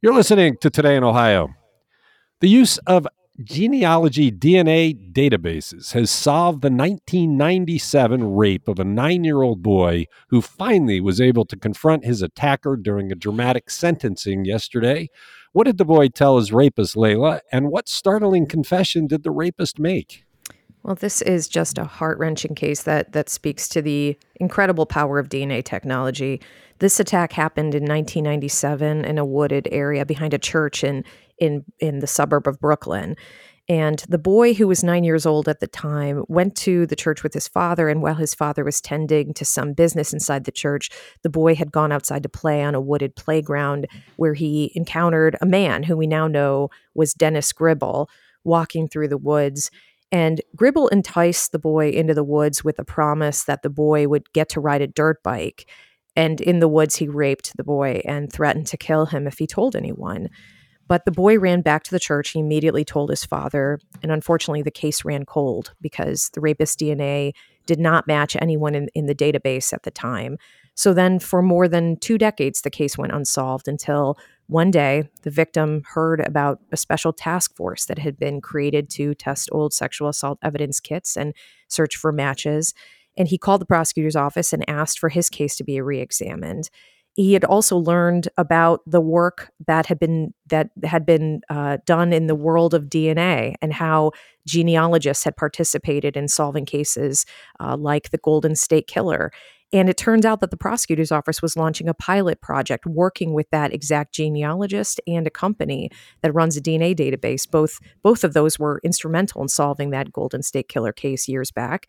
You're 0.00 0.14
listening 0.14 0.56
to 0.60 0.70
Today 0.70 0.96
in 0.96 1.04
Ohio. 1.04 1.48
The 2.40 2.48
use 2.48 2.78
of 2.78 3.06
genealogy 3.40 4.30
DNA 4.30 5.12
databases 5.12 5.92
has 5.92 6.10
solved 6.10 6.60
the 6.60 6.70
1997 6.70 8.34
rape 8.34 8.68
of 8.68 8.78
a 8.78 8.84
nine 8.84 9.24
year 9.24 9.42
old 9.42 9.62
boy 9.62 10.06
who 10.28 10.42
finally 10.42 11.00
was 11.00 11.20
able 11.20 11.46
to 11.46 11.56
confront 11.56 12.04
his 12.04 12.20
attacker 12.20 12.76
during 12.76 13.10
a 13.10 13.16
dramatic 13.16 13.70
sentencing 13.70 14.44
yesterday. 14.44 15.08
What 15.52 15.64
did 15.64 15.78
the 15.78 15.84
boy 15.84 16.08
tell 16.08 16.36
his 16.36 16.52
rapist, 16.52 16.96
Leila, 16.96 17.40
and 17.50 17.70
what 17.70 17.88
startling 17.88 18.46
confession 18.46 19.06
did 19.06 19.22
the 19.22 19.30
rapist 19.30 19.78
make? 19.78 20.24
Well, 20.82 20.96
this 20.96 21.22
is 21.22 21.46
just 21.46 21.78
a 21.78 21.84
heart 21.84 22.18
wrenching 22.18 22.54
case 22.54 22.82
that, 22.82 23.12
that 23.12 23.28
speaks 23.28 23.68
to 23.68 23.80
the 23.80 24.16
incredible 24.36 24.84
power 24.84 25.18
of 25.18 25.28
DNA 25.28 25.64
technology. 25.64 26.40
This 26.80 26.98
attack 26.98 27.32
happened 27.32 27.74
in 27.74 27.82
1997 27.82 29.04
in 29.04 29.16
a 29.16 29.24
wooded 29.24 29.68
area 29.70 30.04
behind 30.04 30.34
a 30.34 30.38
church 30.38 30.82
in 30.82 31.04
in 31.42 31.64
in 31.80 31.98
the 31.98 32.06
suburb 32.06 32.46
of 32.46 32.60
Brooklyn. 32.60 33.16
And 33.68 34.04
the 34.08 34.18
boy, 34.18 34.54
who 34.54 34.66
was 34.66 34.82
nine 34.82 35.04
years 35.04 35.24
old 35.24 35.48
at 35.48 35.60
the 35.60 35.68
time, 35.68 36.24
went 36.28 36.56
to 36.58 36.84
the 36.86 36.96
church 36.96 37.22
with 37.22 37.32
his 37.32 37.46
father. 37.46 37.88
And 37.88 38.02
while 38.02 38.16
his 38.16 38.34
father 38.34 38.64
was 38.64 38.80
tending 38.80 39.34
to 39.34 39.44
some 39.44 39.72
business 39.72 40.12
inside 40.12 40.44
the 40.44 40.52
church, 40.52 40.90
the 41.22 41.30
boy 41.30 41.54
had 41.54 41.70
gone 41.70 41.92
outside 41.92 42.24
to 42.24 42.28
play 42.28 42.62
on 42.62 42.74
a 42.74 42.80
wooded 42.80 43.14
playground 43.14 43.86
where 44.16 44.34
he 44.34 44.72
encountered 44.74 45.36
a 45.40 45.46
man 45.46 45.84
who 45.84 45.96
we 45.96 46.06
now 46.06 46.26
know 46.26 46.70
was 46.94 47.14
Dennis 47.14 47.52
Gribble 47.52 48.08
walking 48.44 48.88
through 48.88 49.08
the 49.08 49.18
woods. 49.18 49.70
And 50.10 50.40
Gribble 50.56 50.88
enticed 50.88 51.52
the 51.52 51.58
boy 51.58 51.90
into 51.90 52.14
the 52.14 52.24
woods 52.24 52.64
with 52.64 52.78
a 52.80 52.84
promise 52.84 53.44
that 53.44 53.62
the 53.62 53.70
boy 53.70 54.08
would 54.08 54.32
get 54.32 54.48
to 54.50 54.60
ride 54.60 54.82
a 54.82 54.88
dirt 54.88 55.22
bike. 55.22 55.68
And 56.16 56.40
in 56.40 56.58
the 56.58 56.68
woods, 56.68 56.96
he 56.96 57.08
raped 57.08 57.56
the 57.56 57.64
boy 57.64 58.02
and 58.04 58.30
threatened 58.30 58.66
to 58.68 58.76
kill 58.76 59.06
him 59.06 59.26
if 59.26 59.38
he 59.38 59.46
told 59.46 59.76
anyone. 59.76 60.28
But 60.92 61.06
the 61.06 61.10
boy 61.10 61.38
ran 61.38 61.62
back 61.62 61.84
to 61.84 61.90
the 61.90 61.98
church. 61.98 62.32
He 62.32 62.40
immediately 62.40 62.84
told 62.84 63.08
his 63.08 63.24
father. 63.24 63.80
And 64.02 64.12
unfortunately, 64.12 64.60
the 64.60 64.70
case 64.70 65.06
ran 65.06 65.24
cold 65.24 65.72
because 65.80 66.28
the 66.34 66.42
rapist 66.42 66.78
DNA 66.78 67.32
did 67.64 67.80
not 67.80 68.06
match 68.06 68.36
anyone 68.38 68.74
in, 68.74 68.88
in 68.94 69.06
the 69.06 69.14
database 69.14 69.72
at 69.72 69.84
the 69.84 69.90
time. 69.90 70.36
So 70.74 70.92
then, 70.92 71.18
for 71.18 71.40
more 71.40 71.66
than 71.66 71.96
two 71.96 72.18
decades, 72.18 72.60
the 72.60 72.68
case 72.68 72.98
went 72.98 73.14
unsolved 73.14 73.68
until 73.68 74.18
one 74.48 74.70
day 74.70 75.08
the 75.22 75.30
victim 75.30 75.82
heard 75.94 76.20
about 76.20 76.60
a 76.72 76.76
special 76.76 77.14
task 77.14 77.56
force 77.56 77.86
that 77.86 77.98
had 77.98 78.18
been 78.18 78.42
created 78.42 78.90
to 78.90 79.14
test 79.14 79.48
old 79.50 79.72
sexual 79.72 80.10
assault 80.10 80.38
evidence 80.42 80.78
kits 80.78 81.16
and 81.16 81.32
search 81.68 81.96
for 81.96 82.12
matches. 82.12 82.74
And 83.16 83.28
he 83.28 83.38
called 83.38 83.62
the 83.62 83.66
prosecutor's 83.66 84.16
office 84.16 84.52
and 84.52 84.68
asked 84.68 84.98
for 84.98 85.08
his 85.08 85.30
case 85.30 85.56
to 85.56 85.64
be 85.64 85.80
re 85.80 86.00
examined 86.00 86.68
he 87.14 87.34
had 87.34 87.44
also 87.44 87.76
learned 87.76 88.28
about 88.38 88.80
the 88.86 89.00
work 89.00 89.52
that 89.66 89.86
had 89.86 89.98
been 89.98 90.32
that 90.46 90.70
had 90.84 91.04
been 91.04 91.42
uh, 91.50 91.78
done 91.84 92.12
in 92.12 92.26
the 92.26 92.34
world 92.34 92.72
of 92.72 92.84
DNA 92.84 93.54
and 93.60 93.72
how 93.72 94.12
genealogists 94.46 95.24
had 95.24 95.36
participated 95.36 96.16
in 96.16 96.28
solving 96.28 96.64
cases 96.64 97.26
uh, 97.60 97.76
like 97.76 98.10
the 98.10 98.18
Golden 98.18 98.54
State 98.56 98.86
Killer. 98.86 99.30
And 99.74 99.88
it 99.88 99.96
turns 99.96 100.26
out 100.26 100.40
that 100.40 100.50
the 100.50 100.56
prosecutor's 100.56 101.10
office 101.10 101.40
was 101.40 101.56
launching 101.56 101.88
a 101.88 101.94
pilot 101.94 102.42
project 102.42 102.84
working 102.84 103.32
with 103.32 103.48
that 103.50 103.72
exact 103.72 104.14
genealogist 104.14 105.00
and 105.06 105.26
a 105.26 105.30
company 105.30 105.90
that 106.20 106.34
runs 106.34 106.56
a 106.56 106.62
DNA 106.62 106.94
database. 106.94 107.50
Both 107.50 107.78
both 108.02 108.24
of 108.24 108.32
those 108.32 108.58
were 108.58 108.80
instrumental 108.84 109.42
in 109.42 109.48
solving 109.48 109.90
that 109.90 110.12
Golden 110.12 110.42
State 110.42 110.68
Killer 110.68 110.92
case 110.92 111.28
years 111.28 111.50
back. 111.50 111.88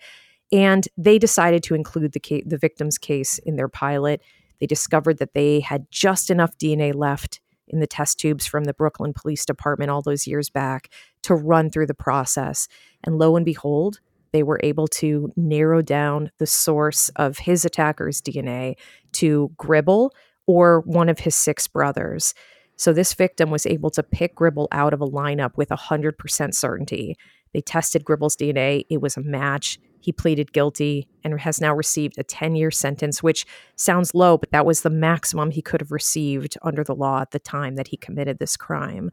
And 0.51 0.87
they 0.97 1.17
decided 1.17 1.63
to 1.63 1.75
include 1.75 2.11
the 2.11 2.19
ca- 2.19 2.43
the 2.45 2.57
victim's 2.57 2.97
case 2.97 3.37
in 3.39 3.55
their 3.55 3.69
pilot 3.69 4.21
they 4.63 4.67
discovered 4.67 5.17
that 5.17 5.33
they 5.33 5.59
had 5.59 5.91
just 5.91 6.29
enough 6.29 6.57
DNA 6.57 6.95
left 6.95 7.41
in 7.67 7.81
the 7.81 7.87
test 7.87 8.17
tubes 8.17 8.45
from 8.45 8.63
the 8.63 8.73
Brooklyn 8.73 9.11
Police 9.11 9.45
Department 9.45 9.91
all 9.91 10.01
those 10.01 10.25
years 10.25 10.49
back 10.49 10.89
to 11.23 11.35
run 11.35 11.69
through 11.69 11.87
the 11.87 11.93
process. 11.93 12.69
And 13.03 13.17
lo 13.17 13.35
and 13.35 13.43
behold, 13.43 13.99
they 14.31 14.41
were 14.41 14.61
able 14.63 14.87
to 14.87 15.33
narrow 15.35 15.81
down 15.81 16.31
the 16.37 16.47
source 16.47 17.09
of 17.17 17.39
his 17.39 17.65
attacker's 17.65 18.21
DNA 18.21 18.75
to 19.13 19.51
Gribble 19.57 20.13
or 20.47 20.79
one 20.85 21.09
of 21.09 21.19
his 21.19 21.35
six 21.35 21.67
brothers. 21.67 22.33
So 22.77 22.93
this 22.93 23.13
victim 23.13 23.51
was 23.51 23.65
able 23.65 23.89
to 23.89 24.01
pick 24.01 24.33
Gribble 24.33 24.69
out 24.71 24.93
of 24.93 25.01
a 25.01 25.07
lineup 25.07 25.57
with 25.57 25.71
100% 25.71 26.53
certainty. 26.53 27.17
They 27.53 27.59
tested 27.59 28.05
Gribble's 28.05 28.37
DNA, 28.37 28.85
it 28.89 29.01
was 29.01 29.17
a 29.17 29.21
match. 29.21 29.77
He 30.03 30.11
pleaded 30.11 30.51
guilty 30.51 31.07
and 31.23 31.39
has 31.39 31.61
now 31.61 31.73
received 31.73 32.17
a 32.17 32.23
10 32.23 32.55
year 32.55 32.71
sentence, 32.71 33.23
which 33.23 33.45
sounds 33.77 34.13
low, 34.13 34.37
but 34.37 34.51
that 34.51 34.65
was 34.65 34.81
the 34.81 34.89
maximum 34.89 35.51
he 35.51 35.61
could 35.61 35.79
have 35.79 35.91
received 35.91 36.57
under 36.61 36.83
the 36.83 36.93
law 36.93 37.21
at 37.21 37.31
the 37.31 37.39
time 37.39 37.75
that 37.75 37.87
he 37.87 37.95
committed 37.97 38.37
this 38.37 38.57
crime. 38.57 39.11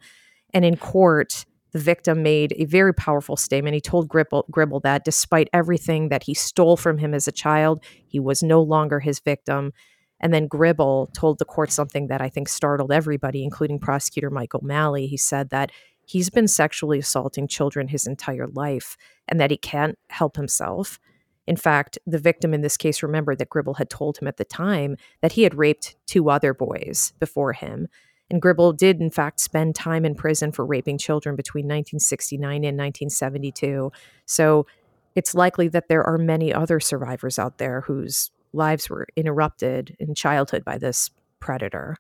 And 0.53 0.65
in 0.65 0.77
court, 0.77 1.47
the 1.73 1.79
victim 1.79 2.25
made 2.25 2.55
a 2.57 2.65
very 2.65 2.93
powerful 2.93 3.37
statement. 3.37 3.75
He 3.75 3.81
told 3.81 4.09
Gribble, 4.09 4.47
Gribble 4.51 4.81
that 4.81 5.05
despite 5.05 5.49
everything 5.53 6.09
that 6.09 6.25
he 6.25 6.35
stole 6.35 6.77
from 6.77 6.99
him 6.99 7.15
as 7.15 7.29
a 7.29 7.33
child, 7.33 7.85
he 8.09 8.19
was 8.19 8.43
no 8.43 8.61
longer 8.61 8.99
his 8.99 9.21
victim. 9.21 9.73
And 10.19 10.35
then 10.35 10.49
Gribble 10.49 11.11
told 11.15 11.39
the 11.39 11.45
court 11.45 11.71
something 11.71 12.09
that 12.09 12.21
I 12.21 12.29
think 12.29 12.49
startled 12.49 12.91
everybody, 12.91 13.45
including 13.45 13.79
prosecutor 13.79 14.29
Michael 14.29 14.61
O'Malley. 14.63 15.07
He 15.07 15.17
said 15.17 15.51
that 15.51 15.71
he's 16.11 16.29
been 16.29 16.49
sexually 16.49 16.99
assaulting 16.99 17.47
children 17.47 17.87
his 17.87 18.05
entire 18.05 18.49
life 18.49 18.97
and 19.29 19.39
that 19.39 19.53
he 19.53 19.57
can't 19.57 19.97
help 20.09 20.37
himself. 20.37 20.99
In 21.47 21.55
fact, 21.55 21.99
the 22.05 22.19
victim 22.19 22.53
in 22.53 22.63
this 22.63 22.77
case 22.77 23.01
remembered 23.01 23.39
that 23.39 23.49
Gribble 23.49 23.75
had 23.75 23.89
told 23.89 24.19
him 24.19 24.27
at 24.27 24.37
the 24.37 24.45
time 24.45 24.97
that 25.21 25.33
he 25.33 25.45
had 25.45 25.55
raped 25.55 25.95
two 26.07 26.29
other 26.29 26.53
boys 26.53 27.13
before 27.21 27.53
him. 27.53 27.87
And 28.29 28.43
Gribble 28.43 28.73
did, 28.73 29.01
in 29.01 29.11
fact, 29.11 29.39
spend 29.39 29.77
time 29.77 30.05
in 30.05 30.17
prison 30.17 30.51
for 30.51 30.67
raping 30.67 30.99
children 30.99 31.37
between 31.37 31.65
1969 31.67 32.65
and 32.65 32.77
1972. 32.77 33.93
So 34.27 34.67
it's 35.15 35.35
likely 35.35 35.69
that 35.69 35.89
there 35.89 36.03
are 36.03 36.19
many 36.19 36.53
other 36.53 36.81
survivors 36.81 37.39
out 37.39 37.59
there 37.59 37.83
whose 37.83 38.33
lives 38.53 38.91
were 38.91 39.07
interrupted 39.15 39.97
in 40.01 40.17
childhood 40.17 40.65
by 40.65 40.77
this 40.77 41.11
predator. 41.39 41.97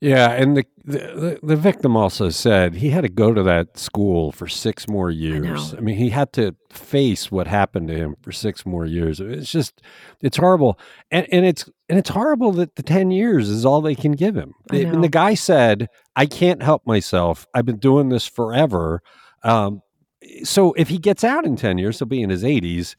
Yeah, 0.00 0.30
and 0.32 0.56
the, 0.56 0.66
the 0.84 1.38
the 1.42 1.56
victim 1.56 1.96
also 1.96 2.28
said 2.28 2.74
he 2.74 2.90
had 2.90 3.00
to 3.00 3.08
go 3.08 3.32
to 3.32 3.42
that 3.44 3.78
school 3.78 4.30
for 4.30 4.46
six 4.46 4.86
more 4.88 5.10
years. 5.10 5.72
I, 5.72 5.78
I, 5.78 5.80
mean, 5.80 5.96
he 5.96 6.10
had 6.10 6.34
to 6.34 6.54
face 6.70 7.30
what 7.32 7.46
happened 7.46 7.88
to 7.88 7.94
him 7.94 8.16
for 8.20 8.30
six 8.30 8.66
more 8.66 8.84
years. 8.84 9.20
It's 9.20 9.50
just, 9.50 9.80
it's 10.20 10.36
horrible, 10.36 10.78
and 11.10 11.26
and 11.32 11.46
it's 11.46 11.70
and 11.88 11.98
it's 11.98 12.10
horrible 12.10 12.52
that 12.52 12.76
the 12.76 12.82
ten 12.82 13.10
years 13.10 13.48
is 13.48 13.64
all 13.64 13.80
they 13.80 13.94
can 13.94 14.12
give 14.12 14.36
him. 14.36 14.54
And 14.70 15.02
the 15.02 15.08
guy 15.08 15.32
said, 15.32 15.88
"I 16.14 16.26
can't 16.26 16.62
help 16.62 16.86
myself. 16.86 17.46
I've 17.54 17.66
been 17.66 17.78
doing 17.78 18.10
this 18.10 18.26
forever." 18.26 19.00
Um, 19.44 19.80
so 20.44 20.74
if 20.74 20.88
he 20.88 20.98
gets 20.98 21.24
out 21.24 21.46
in 21.46 21.56
ten 21.56 21.78
years, 21.78 21.98
he'll 21.98 22.06
be 22.06 22.22
in 22.22 22.28
his 22.28 22.44
eighties 22.44 22.96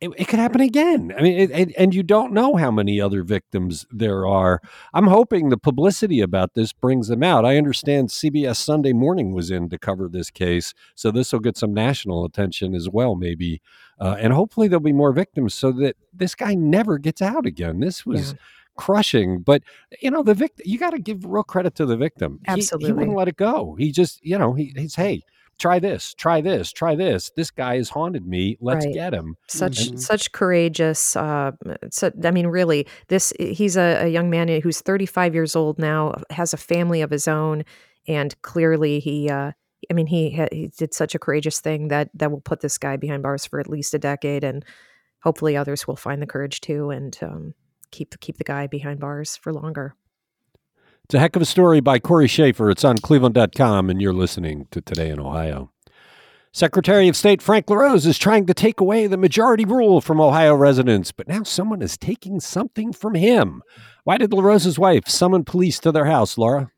it, 0.00 0.10
it 0.16 0.28
could 0.28 0.38
happen 0.38 0.60
again. 0.60 1.12
I 1.16 1.22
mean, 1.22 1.38
it, 1.38 1.50
it, 1.50 1.74
and 1.76 1.94
you 1.94 2.02
don't 2.02 2.32
know 2.32 2.56
how 2.56 2.70
many 2.70 3.00
other 3.00 3.22
victims 3.22 3.86
there 3.90 4.26
are. 4.26 4.60
I'm 4.94 5.06
hoping 5.06 5.48
the 5.48 5.56
publicity 5.56 6.20
about 6.20 6.54
this 6.54 6.72
brings 6.72 7.08
them 7.08 7.22
out. 7.22 7.44
I 7.44 7.56
understand 7.56 8.08
CBS 8.08 8.56
Sunday 8.56 8.92
Morning 8.92 9.32
was 9.32 9.50
in 9.50 9.68
to 9.70 9.78
cover 9.78 10.08
this 10.08 10.30
case, 10.30 10.74
so 10.94 11.10
this 11.10 11.32
will 11.32 11.40
get 11.40 11.56
some 11.56 11.74
national 11.74 12.24
attention 12.24 12.74
as 12.74 12.88
well, 12.88 13.14
maybe. 13.14 13.60
Uh, 14.00 14.16
and 14.18 14.32
hopefully 14.32 14.68
there'll 14.68 14.80
be 14.80 14.92
more 14.92 15.12
victims 15.12 15.54
so 15.54 15.72
that 15.72 15.96
this 16.12 16.34
guy 16.34 16.54
never 16.54 16.98
gets 16.98 17.20
out 17.20 17.46
again. 17.46 17.80
This 17.80 18.06
was. 18.06 18.32
Yeah 18.32 18.38
crushing. 18.78 19.40
But 19.40 19.64
you 20.00 20.10
know, 20.10 20.22
the 20.22 20.34
victim, 20.34 20.62
you 20.64 20.78
got 20.78 20.90
to 20.90 21.00
give 21.00 21.24
real 21.26 21.42
credit 21.42 21.74
to 21.74 21.84
the 21.84 21.96
victim. 21.96 22.38
Absolutely, 22.46 22.86
he, 22.86 22.92
he, 22.92 22.92
wouldn't 22.92 23.16
let 23.16 23.26
it 23.26 23.36
go. 23.36 23.74
He 23.76 23.90
just, 23.90 24.24
you 24.24 24.38
know, 24.38 24.54
he, 24.54 24.72
he's 24.74 24.94
hey, 24.94 25.24
try 25.58 25.78
this, 25.78 26.14
try 26.14 26.40
this, 26.40 26.72
try 26.72 26.94
this. 26.94 27.30
This 27.36 27.50
guy 27.50 27.76
has 27.76 27.90
haunted 27.90 28.26
me. 28.26 28.56
Let's 28.60 28.86
right. 28.86 28.94
get 28.94 29.14
him. 29.14 29.36
Such 29.48 29.88
and, 29.88 30.00
such 30.00 30.32
courageous. 30.32 31.16
Uh, 31.16 31.52
so, 31.90 32.10
I 32.24 32.30
mean, 32.30 32.46
really, 32.46 32.86
this 33.08 33.32
he's 33.38 33.76
a, 33.76 34.04
a 34.04 34.08
young 34.08 34.30
man 34.30 34.48
who's 34.48 34.80
35 34.80 35.34
years 35.34 35.56
old 35.56 35.78
now, 35.78 36.14
has 36.30 36.52
a 36.52 36.58
family 36.58 37.02
of 37.02 37.10
his 37.10 37.28
own, 37.28 37.64
and 38.06 38.40
clearly 38.42 39.00
he. 39.00 39.28
Uh, 39.28 39.52
I 39.90 39.94
mean, 39.94 40.06
he 40.06 40.30
he 40.52 40.68
did 40.76 40.92
such 40.92 41.14
a 41.14 41.18
courageous 41.18 41.60
thing 41.60 41.88
that 41.88 42.10
that 42.14 42.30
will 42.30 42.40
put 42.40 42.60
this 42.60 42.78
guy 42.78 42.96
behind 42.96 43.22
bars 43.22 43.46
for 43.46 43.60
at 43.60 43.68
least 43.68 43.94
a 43.94 43.98
decade, 43.98 44.44
and 44.44 44.64
hopefully 45.22 45.56
others 45.56 45.86
will 45.86 45.96
find 45.96 46.22
the 46.22 46.26
courage 46.26 46.60
too, 46.60 46.90
and 46.90 47.16
um, 47.22 47.54
keep 47.90 48.18
keep 48.20 48.38
the 48.38 48.44
guy 48.44 48.66
behind 48.66 49.00
bars 49.00 49.36
for 49.36 49.52
longer. 49.52 49.94
It's 51.08 51.14
a 51.14 51.20
heck 51.20 51.36
of 51.36 51.40
a 51.40 51.46
story 51.46 51.80
by 51.80 51.98
Cory 51.98 52.28
Shaffer. 52.28 52.68
It's 52.68 52.84
on 52.84 52.98
cleveland.com, 52.98 53.88
and 53.88 53.98
you're 53.98 54.12
listening 54.12 54.68
to 54.72 54.82
Today 54.82 55.08
in 55.08 55.18
Ohio. 55.18 55.70
Secretary 56.52 57.08
of 57.08 57.16
State 57.16 57.40
Frank 57.40 57.70
LaRose 57.70 58.04
is 58.04 58.18
trying 58.18 58.44
to 58.44 58.52
take 58.52 58.78
away 58.78 59.06
the 59.06 59.16
majority 59.16 59.64
rule 59.64 60.02
from 60.02 60.20
Ohio 60.20 60.54
residents, 60.54 61.10
but 61.10 61.26
now 61.26 61.44
someone 61.44 61.80
is 61.80 61.96
taking 61.96 62.40
something 62.40 62.92
from 62.92 63.14
him. 63.14 63.62
Why 64.04 64.18
did 64.18 64.34
LaRose's 64.34 64.78
wife 64.78 65.08
summon 65.08 65.44
police 65.44 65.78
to 65.78 65.92
their 65.92 66.04
house, 66.04 66.36
Laura? 66.36 66.72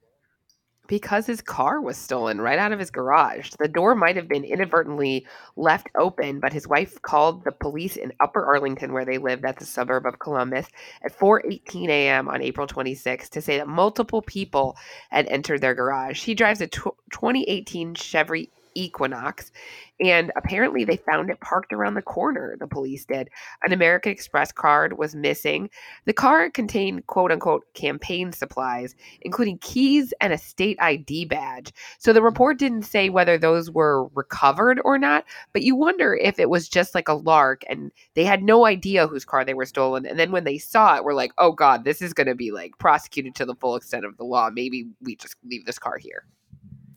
Because 0.91 1.25
his 1.25 1.41
car 1.41 1.81
was 1.81 1.97
stolen 1.97 2.41
right 2.41 2.59
out 2.59 2.73
of 2.73 2.81
his 2.81 2.91
garage. 2.91 3.53
The 3.61 3.69
door 3.69 3.95
might 3.95 4.17
have 4.17 4.27
been 4.27 4.43
inadvertently 4.43 5.25
left 5.55 5.87
open, 5.97 6.41
but 6.41 6.53
his 6.53 6.67
wife 6.67 7.01
called 7.01 7.45
the 7.45 7.53
police 7.53 7.97
in 7.97 8.13
Upper 8.19 8.45
Arlington, 8.45 8.93
where 8.93 9.05
they 9.05 9.17
live, 9.17 9.41
that's 9.41 9.63
a 9.63 9.67
suburb 9.67 10.05
of 10.05 10.19
Columbus, 10.19 10.67
at 11.05 11.17
4:18 11.17 11.89
a.m. 11.91 12.29
on 12.29 12.43
April 12.43 12.67
26 12.67 13.29
to 13.29 13.41
say 13.41 13.59
that 13.59 13.69
multiple 13.69 14.21
people 14.21 14.77
had 15.11 15.29
entered 15.29 15.61
their 15.61 15.77
garage. 15.77 16.25
He 16.25 16.35
drives 16.35 16.61
a 16.61 16.67
2018 16.67 17.95
Chevy 17.95 18.51
Equinox. 18.75 19.53
And 20.01 20.33
apparently, 20.37 20.85
they 20.85 20.97
found 20.97 21.31
it 21.31 21.41
parked 21.41 21.73
around 21.73 21.95
the 21.95 22.03
corner, 22.03 22.57
the 22.59 22.67
police 22.67 23.05
did. 23.05 23.29
An 23.65 23.73
American 23.73 24.13
Express 24.13 24.51
card 24.51 24.97
was 24.97 25.15
missing. 25.15 25.69
The 26.07 26.13
car 26.13 26.49
contained 26.51 27.07
quote 27.07 27.31
unquote 27.31 27.65
campaign 27.75 28.33
supplies, 28.33 28.95
including 29.21 29.59
keys 29.59 30.15
and 30.21 30.33
a 30.33 30.39
state 30.39 30.79
ID 30.81 31.27
badge. 31.27 31.73
So 31.99 32.13
the 32.13 32.23
report 32.23 32.59
didn't 32.59 32.83
say 32.83 33.11
whether 33.11 33.37
those 33.37 33.71
were 33.71 34.09
recovered 34.15 34.81
or 34.85 34.99
not, 34.99 35.25
but 35.53 35.63
you 35.63 35.77
wonder 35.77 36.15
if 36.15 36.39
it 36.39 36.49
was 36.49 36.69
just 36.69 36.95
like 36.95 37.09
a 37.09 37.15
lark 37.15 37.63
and 37.69 37.91
they 38.15 38.25
had 38.25 38.43
no 38.43 38.67
idea 38.67 39.07
whose 39.07 39.25
car 39.25 39.45
they 39.45 39.55
were 39.55 39.67
stolen. 39.67 40.07
And 40.07 40.19
then 40.19 40.33
when 40.33 40.45
they 40.45 40.59
saw 40.59 40.97
it, 40.97 41.05
we're 41.05 41.15
like, 41.15 41.33
oh 41.39 41.53
God, 41.53 41.85
this 41.85 42.01
is 42.01 42.15
going 42.15 42.27
to 42.27 42.35
be 42.35 42.51
like 42.51 42.79
prosecuted 42.79 43.35
to 43.37 43.45
the 43.45 43.55
full 43.55 43.77
extent 43.77 44.05
of 44.05 44.17
the 44.17 44.25
law. 44.25 44.51
Maybe 44.51 44.87
we 45.03 45.17
just 45.17 45.37
leave 45.45 45.67
this 45.67 45.79
car 45.79 45.99
here. 45.99 46.25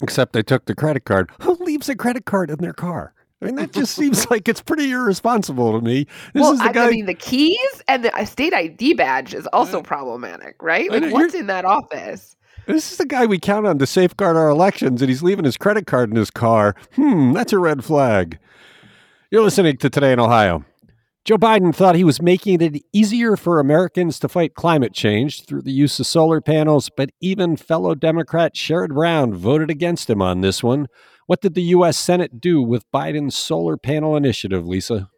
Except 0.02 0.34
they 0.34 0.44
took 0.44 0.66
the 0.66 0.76
credit 0.76 1.06
card. 1.06 1.32
Who 1.42 1.54
leaves 1.56 1.90
a 1.90 1.96
credit 1.96 2.26
card 2.26 2.50
in 2.50 2.58
their 2.58 2.74
car? 2.74 3.14
I 3.42 3.48
mean, 3.48 3.56
that 3.56 3.74
just 3.74 3.96
seems 3.96 4.30
like 4.32 4.48
it's 4.48 4.62
pretty 4.62 4.92
irresponsible 4.92 5.78
to 5.78 5.86
me. 5.86 6.06
This 6.34 6.42
well, 6.42 6.62
I, 6.62 6.72
guy... 6.72 6.88
I, 6.88 6.92
mean, 6.92 7.06
the 7.06 7.14
keys 7.14 7.82
and 7.88 8.06
the 8.06 8.26
state 8.26 8.54
ID 8.54 8.94
badge 8.94 9.34
is 9.34 9.48
also 9.48 9.82
problematic, 9.82 10.62
right? 10.62 10.90
Like, 10.90 11.12
what's 11.12 11.34
in 11.34 11.48
that 11.48 11.66
office? 11.66 12.36
This 12.66 12.94
is 12.94 12.98
the 12.98 13.06
guy 13.06 13.26
we 13.26 13.40
count 13.40 13.68
on 13.68 13.78
to 13.80 13.86
safeguard 13.86 14.38
our 14.38 14.48
elections, 14.48 15.02
and 15.02 15.10
he's 15.10 15.22
leaving 15.22 15.44
his 15.44 15.58
credit 15.58 15.86
card 15.86 16.10
in 16.10 16.16
his 16.16 16.32
car. 16.32 16.76
Hmm, 16.96 17.34
that's 17.34 17.52
a 17.52 17.60
red 17.60 17.84
flag. 17.84 18.40
You're 19.32 19.44
listening 19.44 19.76
to 19.78 19.90
Today 19.90 20.14
in 20.14 20.20
Ohio. 20.20 20.64
Joe 21.26 21.38
Biden 21.38 21.74
thought 21.74 21.96
he 21.96 22.04
was 22.04 22.22
making 22.22 22.60
it 22.60 22.84
easier 22.92 23.38
for 23.38 23.62
Americans 23.62 24.20
to 24.20 24.28
fight 24.28 24.56
climate 24.56 24.92
change 24.92 25.46
through 25.46 25.62
the 25.62 25.72
use 25.72 25.98
of 26.02 26.06
solar 26.06 26.42
panels, 26.42 26.90
but 26.98 27.12
even 27.22 27.56
fellow 27.56 27.96
Democrat 27.96 28.56
Sherrod 28.56 28.90
Brown 28.90 29.34
voted 29.34 29.70
against 29.70 30.10
him 30.10 30.22
on 30.22 30.42
this 30.42 30.62
one. 30.62 30.88
What 31.26 31.40
did 31.40 31.54
the 31.54 31.62
U.S. 31.62 31.98
Senate 31.98 32.42
do 32.42 32.62
with 32.62 32.92
Biden's 32.92 33.38
solar 33.38 33.78
panel 33.78 34.18
initiative, 34.18 34.68
Lisa? 34.68 35.10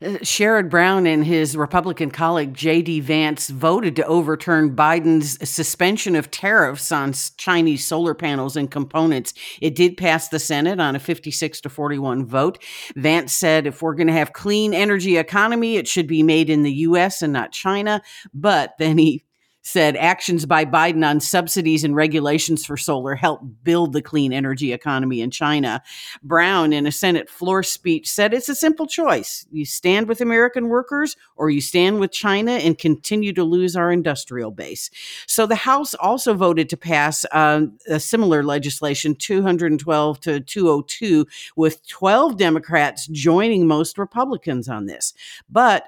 Uh, 0.00 0.10
Sherrod 0.22 0.70
Brown 0.70 1.06
and 1.06 1.24
his 1.24 1.56
Republican 1.56 2.12
colleague 2.12 2.54
J.D. 2.54 3.00
Vance 3.00 3.48
voted 3.48 3.96
to 3.96 4.06
overturn 4.06 4.76
Biden's 4.76 5.48
suspension 5.48 6.14
of 6.14 6.30
tariffs 6.30 6.92
on 6.92 7.12
Chinese 7.36 7.84
solar 7.84 8.14
panels 8.14 8.56
and 8.56 8.70
components. 8.70 9.34
It 9.60 9.74
did 9.74 9.96
pass 9.96 10.28
the 10.28 10.38
Senate 10.38 10.78
on 10.78 10.94
a 10.94 11.00
56 11.00 11.60
to 11.62 11.68
41 11.68 12.26
vote. 12.26 12.62
Vance 12.94 13.32
said 13.32 13.66
if 13.66 13.82
we're 13.82 13.96
going 13.96 14.06
to 14.06 14.12
have 14.12 14.32
clean 14.32 14.72
energy 14.72 15.16
economy, 15.16 15.76
it 15.76 15.88
should 15.88 16.06
be 16.06 16.22
made 16.22 16.48
in 16.48 16.62
the 16.62 16.72
U.S. 16.72 17.20
and 17.20 17.32
not 17.32 17.50
China. 17.50 18.00
But 18.32 18.74
then 18.78 18.98
he 18.98 19.24
said 19.62 19.96
actions 19.96 20.46
by 20.46 20.64
Biden 20.64 21.06
on 21.06 21.20
subsidies 21.20 21.84
and 21.84 21.94
regulations 21.94 22.64
for 22.64 22.76
solar 22.76 23.14
help 23.14 23.40
build 23.62 23.92
the 23.92 24.02
clean 24.02 24.32
energy 24.32 24.72
economy 24.72 25.20
in 25.20 25.30
China. 25.30 25.82
Brown, 26.22 26.72
in 26.72 26.86
a 26.86 26.92
Senate 26.92 27.28
floor 27.28 27.62
speech, 27.62 28.08
said 28.08 28.32
it's 28.32 28.48
a 28.48 28.54
simple 28.54 28.86
choice. 28.86 29.46
You 29.50 29.64
stand 29.64 30.08
with 30.08 30.20
American 30.20 30.68
workers 30.68 31.16
or 31.36 31.50
you 31.50 31.60
stand 31.60 32.00
with 32.00 32.12
China 32.12 32.52
and 32.52 32.78
continue 32.78 33.32
to 33.34 33.44
lose 33.44 33.76
our 33.76 33.92
industrial 33.92 34.50
base. 34.50 34.90
So 35.26 35.46
the 35.46 35.54
House 35.54 35.94
also 35.94 36.34
voted 36.34 36.68
to 36.70 36.76
pass 36.76 37.24
uh, 37.32 37.66
a 37.88 38.00
similar 38.00 38.42
legislation, 38.42 39.14
212 39.14 40.20
to 40.20 40.40
202, 40.40 41.26
with 41.56 41.86
12 41.86 42.36
Democrats 42.36 43.06
joining 43.08 43.66
most 43.66 43.98
Republicans 43.98 44.68
on 44.68 44.86
this. 44.86 45.12
But 45.50 45.84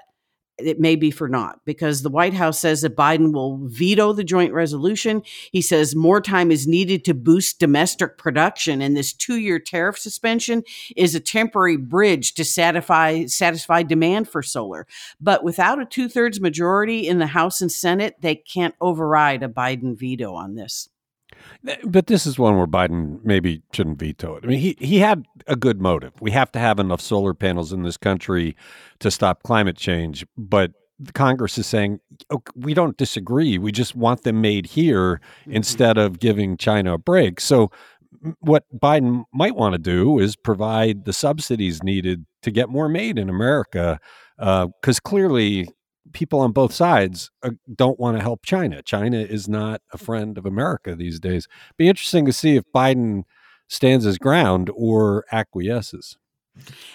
it 0.65 0.79
may 0.79 0.95
be 0.95 1.11
for 1.11 1.27
naught 1.27 1.59
because 1.65 2.01
the 2.01 2.09
White 2.09 2.33
House 2.33 2.59
says 2.59 2.81
that 2.81 2.95
Biden 2.95 3.33
will 3.33 3.59
veto 3.63 4.13
the 4.13 4.23
joint 4.23 4.53
resolution. 4.53 5.23
He 5.51 5.61
says 5.61 5.95
more 5.95 6.21
time 6.21 6.51
is 6.51 6.67
needed 6.67 7.03
to 7.05 7.13
boost 7.13 7.59
domestic 7.59 8.17
production, 8.17 8.81
and 8.81 8.95
this 8.95 9.13
two 9.13 9.37
year 9.37 9.59
tariff 9.59 9.97
suspension 9.97 10.63
is 10.95 11.15
a 11.15 11.19
temporary 11.19 11.77
bridge 11.77 12.33
to 12.35 12.45
satisfy, 12.45 13.25
satisfy 13.25 13.83
demand 13.83 14.29
for 14.29 14.43
solar. 14.43 14.85
But 15.19 15.43
without 15.43 15.81
a 15.81 15.85
two 15.85 16.07
thirds 16.07 16.39
majority 16.39 17.07
in 17.07 17.19
the 17.19 17.27
House 17.27 17.61
and 17.61 17.71
Senate, 17.71 18.15
they 18.21 18.35
can't 18.35 18.75
override 18.79 19.43
a 19.43 19.49
Biden 19.49 19.97
veto 19.97 20.33
on 20.33 20.55
this. 20.55 20.90
But 21.83 22.07
this 22.07 22.25
is 22.25 22.39
one 22.39 22.57
where 22.57 22.67
Biden 22.67 23.23
maybe 23.23 23.61
shouldn't 23.73 23.99
veto 23.99 24.35
it. 24.35 24.43
I 24.43 24.47
mean, 24.47 24.59
he, 24.59 24.75
he 24.79 24.99
had 24.99 25.25
a 25.47 25.55
good 25.55 25.81
motive. 25.81 26.13
We 26.21 26.31
have 26.31 26.51
to 26.53 26.59
have 26.59 26.79
enough 26.79 27.01
solar 27.01 27.33
panels 27.33 27.71
in 27.71 27.83
this 27.83 27.97
country 27.97 28.55
to 28.99 29.11
stop 29.11 29.43
climate 29.43 29.77
change. 29.77 30.25
But 30.37 30.71
the 30.99 31.11
Congress 31.11 31.57
is 31.57 31.65
saying, 31.65 31.99
oh, 32.29 32.43
we 32.55 32.73
don't 32.73 32.97
disagree. 32.97 33.57
We 33.57 33.71
just 33.71 33.95
want 33.95 34.23
them 34.23 34.41
made 34.41 34.67
here 34.67 35.15
mm-hmm. 35.41 35.53
instead 35.53 35.97
of 35.97 36.19
giving 36.19 36.57
China 36.57 36.93
a 36.93 36.97
break. 36.97 37.39
So, 37.39 37.71
what 38.41 38.65
Biden 38.77 39.23
might 39.33 39.55
want 39.55 39.73
to 39.73 39.79
do 39.79 40.19
is 40.19 40.35
provide 40.35 41.05
the 41.05 41.13
subsidies 41.13 41.81
needed 41.81 42.25
to 42.43 42.51
get 42.51 42.69
more 42.69 42.89
made 42.89 43.17
in 43.17 43.29
America. 43.29 43.99
Because 44.37 44.97
uh, 44.97 45.01
clearly, 45.03 45.69
people 46.13 46.39
on 46.39 46.51
both 46.51 46.73
sides 46.73 47.31
uh, 47.43 47.51
don't 47.73 47.99
want 47.99 48.17
to 48.17 48.23
help 48.23 48.43
China. 48.43 48.81
China 48.81 49.19
is 49.19 49.47
not 49.47 49.81
a 49.91 49.97
friend 49.97 50.37
of 50.37 50.45
America 50.45 50.95
these 50.95 51.19
days. 51.19 51.47
Be 51.77 51.87
interesting 51.87 52.25
to 52.25 52.33
see 52.33 52.55
if 52.55 52.63
Biden 52.73 53.23
stands 53.67 54.05
his 54.05 54.17
ground 54.17 54.69
or 54.75 55.25
acquiesces. 55.31 56.17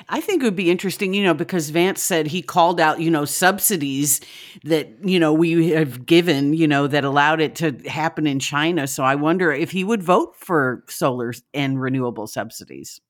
I 0.08 0.20
think 0.20 0.42
it 0.42 0.44
would 0.44 0.54
be 0.54 0.70
interesting, 0.70 1.14
you 1.14 1.24
know, 1.24 1.32
because 1.32 1.70
Vance 1.70 2.02
said 2.02 2.26
he 2.26 2.42
called 2.42 2.78
out, 2.78 3.00
you 3.00 3.10
know, 3.10 3.24
subsidies 3.24 4.20
that, 4.64 4.90
you 5.02 5.18
know, 5.18 5.32
we 5.32 5.70
have 5.70 6.04
given, 6.04 6.52
you 6.52 6.68
know, 6.68 6.86
that 6.86 7.04
allowed 7.04 7.40
it 7.40 7.54
to 7.56 7.72
happen 7.88 8.26
in 8.26 8.38
China. 8.38 8.86
So 8.86 9.02
I 9.02 9.14
wonder 9.14 9.50
if 9.50 9.70
he 9.70 9.82
would 9.82 10.02
vote 10.02 10.36
for 10.36 10.84
solar 10.88 11.32
and 11.54 11.80
renewable 11.80 12.26
subsidies. 12.26 13.00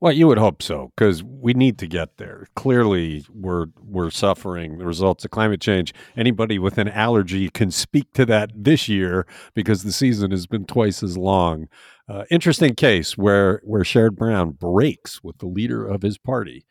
Well, 0.00 0.12
you 0.12 0.26
would 0.28 0.38
hope 0.38 0.62
so 0.62 0.92
because 0.96 1.22
we 1.22 1.52
need 1.52 1.76
to 1.78 1.86
get 1.86 2.16
there. 2.16 2.46
Clearly, 2.56 3.24
we're 3.34 3.66
we're 3.82 4.10
suffering 4.10 4.78
the 4.78 4.86
results 4.86 5.26
of 5.26 5.30
climate 5.30 5.60
change. 5.60 5.92
Anybody 6.16 6.58
with 6.58 6.78
an 6.78 6.88
allergy 6.88 7.50
can 7.50 7.70
speak 7.70 8.12
to 8.14 8.24
that 8.26 8.50
this 8.54 8.88
year 8.88 9.26
because 9.54 9.82
the 9.82 9.92
season 9.92 10.30
has 10.30 10.46
been 10.46 10.64
twice 10.64 11.02
as 11.02 11.18
long. 11.18 11.68
Uh, 12.08 12.24
interesting 12.30 12.74
case 12.74 13.18
where 13.18 13.60
where 13.62 13.82
Sherrod 13.82 14.16
Brown 14.16 14.52
breaks 14.52 15.22
with 15.22 15.36
the 15.38 15.46
leader 15.46 15.86
of 15.86 16.00
his 16.00 16.16
party. 16.16 16.64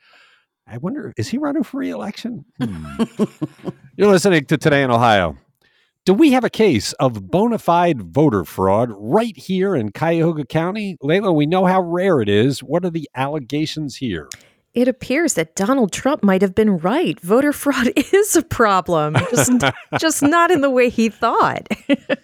I 0.66 0.78
wonder, 0.78 1.14
is 1.18 1.28
he 1.30 1.38
running 1.40 1.64
for 1.64 1.78
reelection? 1.78 2.46
Hmm. 2.62 3.04
You're 3.98 4.12
listening 4.12 4.46
to 4.46 4.58
Today 4.58 4.84
in 4.84 4.92
Ohio. 4.92 5.38
Do 6.10 6.16
we 6.16 6.32
have 6.32 6.44
a 6.44 6.50
case 6.50 6.94
of 6.94 7.30
bona 7.30 7.60
fide 7.60 8.02
voter 8.02 8.44
fraud 8.44 8.90
right 8.98 9.38
here 9.38 9.76
in 9.76 9.92
Cuyahoga 9.92 10.44
County? 10.44 10.98
Leila, 11.04 11.32
we 11.32 11.46
know 11.46 11.66
how 11.66 11.84
rare 11.84 12.20
it 12.20 12.28
is. 12.28 12.64
What 12.64 12.84
are 12.84 12.90
the 12.90 13.08
allegations 13.14 13.98
here? 13.98 14.28
It 14.76 14.88
appears 14.88 15.34
that 15.34 15.56
Donald 15.56 15.92
Trump 15.92 16.24
might 16.24 16.42
have 16.42 16.54
been 16.54 16.78
right. 16.78 17.20
Voter 17.22 17.52
fraud 17.52 17.92
is 18.14 18.36
a 18.36 18.44
problem, 18.44 19.16
just, 19.32 19.52
just 20.00 20.22
not 20.22 20.52
in 20.52 20.62
the 20.62 20.70
way 20.70 20.90
he 20.90 21.10
thought. 21.10 21.68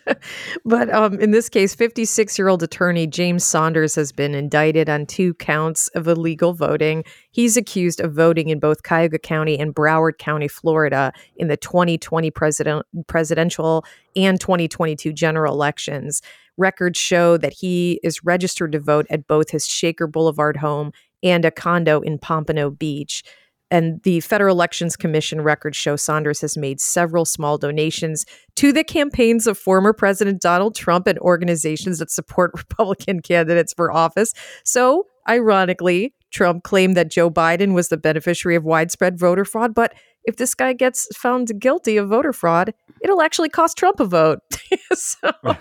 but 0.65 0.93
um, 0.93 1.19
in 1.19 1.31
this 1.31 1.49
case, 1.49 1.73
56 1.73 2.37
year 2.37 2.47
old 2.47 2.61
attorney 2.61 3.07
James 3.07 3.43
Saunders 3.43 3.95
has 3.95 4.11
been 4.11 4.35
indicted 4.35 4.89
on 4.89 5.05
two 5.05 5.33
counts 5.35 5.87
of 5.89 6.07
illegal 6.07 6.53
voting. 6.53 7.03
He's 7.31 7.57
accused 7.57 7.99
of 7.99 8.13
voting 8.13 8.49
in 8.49 8.59
both 8.59 8.83
Cuyahoga 8.83 9.19
County 9.19 9.57
and 9.59 9.73
Broward 9.73 10.19
County, 10.19 10.47
Florida, 10.47 11.11
in 11.37 11.47
the 11.47 11.57
2020 11.57 12.29
president, 12.31 12.85
presidential 13.07 13.83
and 14.15 14.39
2022 14.39 15.11
general 15.13 15.53
elections. 15.53 16.21
Records 16.57 16.97
show 16.97 17.37
that 17.37 17.53
he 17.53 17.99
is 18.01 18.23
registered 18.23 18.71
to 18.71 18.79
vote 18.79 19.05
at 19.09 19.27
both 19.27 19.49
his 19.49 19.67
Shaker 19.67 20.07
Boulevard 20.07 20.55
home 20.55 20.93
and 21.25 21.43
a 21.43 21.51
condo 21.51 21.99
in 21.99 22.19
Pompano 22.19 22.69
Beach. 22.69 23.23
And 23.71 24.01
the 24.03 24.19
Federal 24.19 24.55
Elections 24.55 24.95
Commission 24.95 25.41
records 25.41 25.75
show 25.75 25.95
Saunders 25.95 26.39
has 26.41 26.55
made 26.55 26.79
several 26.79 27.25
small 27.25 27.57
donations 27.57 28.23
to 28.55 28.71
the 28.71 28.83
campaigns 28.83 29.47
of 29.47 29.57
former 29.57 29.91
President 29.91 30.39
Donald 30.39 30.75
Trump 30.75 31.07
and 31.07 31.17
organizations 31.19 31.97
that 31.97 32.11
support 32.11 32.51
Republican 32.55 33.21
candidates 33.21 33.73
for 33.73 33.91
office. 33.91 34.33
So, 34.63 35.07
ironically, 35.27 36.13
Trump 36.29 36.63
claimed 36.63 36.95
that 36.95 37.09
Joe 37.09 37.31
Biden 37.31 37.73
was 37.73 37.89
the 37.89 37.97
beneficiary 37.97 38.55
of 38.55 38.63
widespread 38.63 39.17
voter 39.17 39.45
fraud, 39.45 39.73
but 39.73 39.93
if 40.25 40.37
this 40.37 40.53
guy 40.53 40.73
gets 40.73 41.07
found 41.15 41.59
guilty 41.59 41.97
of 41.97 42.09
voter 42.09 42.33
fraud, 42.33 42.73
it'll 43.01 43.21
actually 43.21 43.49
cost 43.49 43.77
Trump 43.77 43.99
a 43.99 44.05
vote. 44.05 44.39
so, 44.93 45.31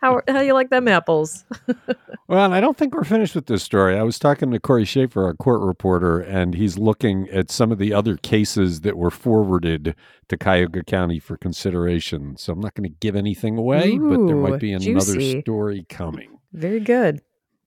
how 0.00 0.20
how 0.28 0.40
you 0.40 0.52
like 0.52 0.70
them 0.70 0.88
apples? 0.88 1.44
well, 2.28 2.52
I 2.52 2.60
don't 2.60 2.76
think 2.76 2.94
we're 2.94 3.04
finished 3.04 3.34
with 3.34 3.46
this 3.46 3.62
story. 3.62 3.98
I 3.98 4.02
was 4.02 4.18
talking 4.18 4.50
to 4.50 4.60
Cory 4.60 4.84
Shaffer, 4.84 5.24
our 5.24 5.34
court 5.34 5.62
reporter, 5.62 6.20
and 6.20 6.54
he's 6.54 6.78
looking 6.78 7.28
at 7.30 7.50
some 7.50 7.72
of 7.72 7.78
the 7.78 7.92
other 7.92 8.16
cases 8.16 8.82
that 8.82 8.96
were 8.96 9.10
forwarded 9.10 9.94
to 10.28 10.36
Cuyahoga 10.36 10.84
County 10.84 11.18
for 11.18 11.36
consideration. 11.36 12.36
So 12.36 12.52
I'm 12.52 12.60
not 12.60 12.74
going 12.74 12.88
to 12.88 12.96
give 13.00 13.16
anything 13.16 13.56
away, 13.58 13.92
Ooh, 13.92 14.10
but 14.10 14.26
there 14.26 14.36
might 14.36 14.60
be 14.60 14.72
another 14.72 15.14
juicy. 15.14 15.40
story 15.40 15.86
coming. 15.88 16.38
Very 16.52 16.80
good. 16.80 17.20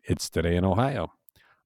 It's 0.04 0.30
today 0.30 0.56
in 0.56 0.64
Ohio. 0.64 1.12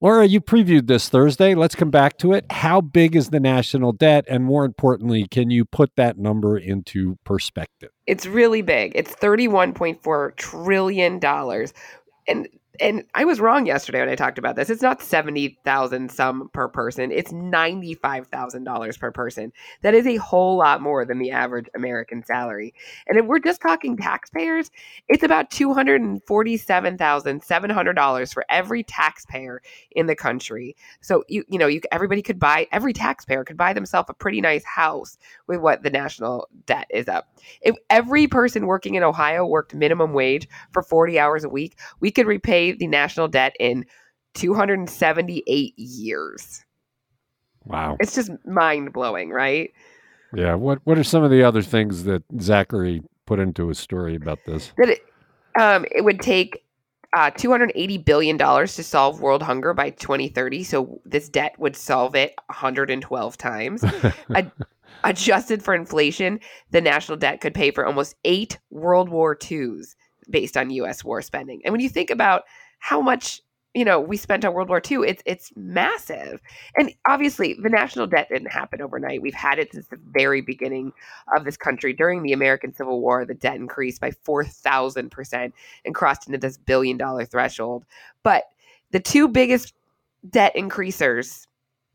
Laura, 0.04 0.26
you 0.26 0.42
previewed 0.42 0.88
this 0.88 1.10
Thursday. 1.10 1.54
Let's 1.54 1.76
come 1.76 1.92
back 1.92 2.18
to 2.18 2.34
it. 2.34 2.46
How 2.50 2.82
big 2.82 3.16
is 3.16 3.30
the 3.30 3.40
national 3.40 3.92
debt? 3.92 4.26
And 4.28 4.44
more 4.44 4.66
importantly, 4.66 5.28
can 5.30 5.52
you 5.52 5.64
put 5.64 5.96
that 5.96 6.18
number 6.18 6.58
into 6.58 7.20
perspective? 7.24 7.92
It's 8.08 8.26
really 8.26 8.64
big. 8.64 8.94
It's 8.96 9.14
$31.4 9.14 10.36
trillion. 10.36 11.20
And 12.28 12.48
and 12.82 13.04
I 13.14 13.26
was 13.26 13.40
wrong 13.40 13.66
yesterday 13.68 14.00
when 14.00 14.10
I 14.10 14.16
talked 14.16 14.40
about 14.40 14.56
this. 14.56 14.70
It's 14.70 14.82
not 14.82 15.02
seventy 15.02 15.60
thousand 15.64 16.12
some 16.12 16.50
per 16.52 16.68
person. 16.68 17.12
It's 17.12 17.32
ninety 17.32 17.94
five 17.94 18.28
thousand 18.28 18.64
dollars 18.64 18.98
per 18.98 19.12
person. 19.12 19.54
That 19.84 19.94
is 19.94 20.08
a 20.08 20.16
whole 20.16 20.58
lot 20.58 20.82
more 20.82 21.06
than 21.06 21.20
the 21.20 21.32
average 21.32 21.68
American 21.76 22.24
salary. 22.26 22.74
And 23.08 23.20
if 23.20 23.26
we're 23.26 23.40
just 23.40 23.62
talking 23.62 23.96
taxpayers, 23.96 24.72
it's 25.08 25.24
about 25.24 25.52
two 25.52 25.74
hundred 25.74 26.02
and 26.02 26.22
forty 26.26 26.58
seven 26.58 26.98
thousand 26.98 27.44
seven 27.44 27.70
hundred 27.70 27.94
dollars 27.94 28.34
for 28.34 28.44
every 28.50 28.84
taxpayer 28.84 29.62
in 29.92 30.08
the 30.08 30.16
country. 30.16 30.76
So 31.02 31.24
you 31.28 31.44
you 31.48 31.60
know 31.60 31.68
you 31.68 31.82
everybody 31.92 32.24
could 32.24 32.40
buy 32.40 32.68
every 32.72 32.94
taxpayer 32.94 33.44
could 33.44 33.58
buy 33.58 33.74
themselves 33.74 34.10
a 34.10 34.14
pretty 34.14 34.42
nice 34.42 34.66
house 34.66 35.18
with 35.48 35.60
what 35.60 35.84
the 35.84 35.92
national 35.92 36.48
debt 36.66 36.88
is 36.90 37.08
up. 37.08 37.28
If 37.62 37.76
every 37.92 38.28
person 38.28 38.66
working 38.66 38.96
in 38.96 39.04
Ohio 39.04 39.46
worked 39.46 39.76
minimum 39.76 40.14
wage 40.14 40.48
for 40.72 40.82
forty 40.82 41.20
hours 41.20 41.44
a 41.44 41.50
week, 41.50 41.78
we 42.00 42.10
could 42.10 42.26
repay 42.26 42.71
the 42.80 42.88
national 42.88 43.28
debt 43.28 43.56
in 43.60 43.86
278 44.36 45.74
years. 45.78 46.66
Wow. 47.66 47.98
It's 48.00 48.16
just 48.16 48.32
mind 48.46 48.94
blowing, 48.94 49.30
right? 49.30 49.72
Yeah. 50.34 50.56
What 50.56 50.80
What 50.84 50.98
are 50.98 51.04
some 51.04 51.24
of 51.24 51.32
the 51.32 51.44
other 51.44 51.62
things 51.62 52.04
that 52.06 52.24
Zachary 52.40 53.02
put 53.26 53.40
into 53.40 53.68
his 53.68 53.80
story 53.80 54.16
about 54.16 54.40
this? 54.46 54.74
That 54.78 54.90
it, 54.90 55.02
um, 55.60 55.86
it 55.92 56.04
would 56.04 56.22
take 56.22 56.64
uh, 57.16 57.30
$280 57.32 58.06
billion 58.06 58.38
to 58.38 58.68
solve 58.68 59.22
world 59.22 59.44
hunger 59.44 59.74
by 59.74 59.90
2030. 59.90 60.64
So 60.64 61.02
this 61.06 61.28
debt 61.30 61.56
would 61.60 61.76
solve 61.76 62.16
it 62.16 62.34
112 62.48 63.38
times. 63.38 63.84
Ad- 64.36 64.52
adjusted 65.04 65.64
for 65.64 65.74
inflation, 65.74 66.40
the 66.72 66.82
national 66.82 67.18
debt 67.18 67.42
could 67.42 67.54
pay 67.54 67.72
for 67.72 67.86
almost 67.86 68.16
eight 68.24 68.60
World 68.70 69.10
War 69.10 69.38
IIs 69.40 69.96
based 70.30 70.56
on 70.56 70.70
U.S. 70.70 71.04
war 71.04 71.22
spending. 71.22 71.62
And 71.66 71.72
when 71.72 71.82
you 71.82 71.90
think 71.90 72.10
about 72.10 72.44
how 72.82 73.00
much 73.00 73.42
you 73.74 73.86
know 73.86 74.02
we 74.02 74.18
spent 74.18 74.44
on 74.44 74.54
World 74.54 74.68
War 74.68 74.82
II, 74.90 75.08
it's 75.08 75.24
it's 75.26 75.54
massive. 75.56 76.42
And 76.76 76.94
obviously, 77.08 77.54
the 77.54 77.70
national 77.70 78.08
debt 78.08 78.28
didn't 78.30 78.52
happen 78.52 78.82
overnight. 78.82 79.22
We've 79.22 79.34
had 79.34 79.60
it 79.60 79.72
since 79.72 79.88
the 79.88 80.00
very 80.12 80.42
beginning 80.42 80.92
of 81.36 81.46
this 81.46 81.56
country. 81.56 81.94
During 81.94 82.24
the 82.24 82.34
American 82.34 82.74
Civil 82.74 83.00
War, 83.00 83.24
the 83.24 83.34
debt 83.34 83.56
increased 83.56 84.02
by 84.02 84.12
four 84.12 84.44
thousand 84.44 85.12
percent 85.12 85.54
and 85.86 85.96
crossed 85.96 86.28
into 86.28 86.38
this 86.38 86.58
billion 86.58 86.98
dollar 86.98 87.24
threshold. 87.24 87.86
But 88.24 88.44
the 88.92 89.00
two 89.00 89.30
biggest 89.30 89.74
debt 90.30 90.54
increasers 90.56 91.48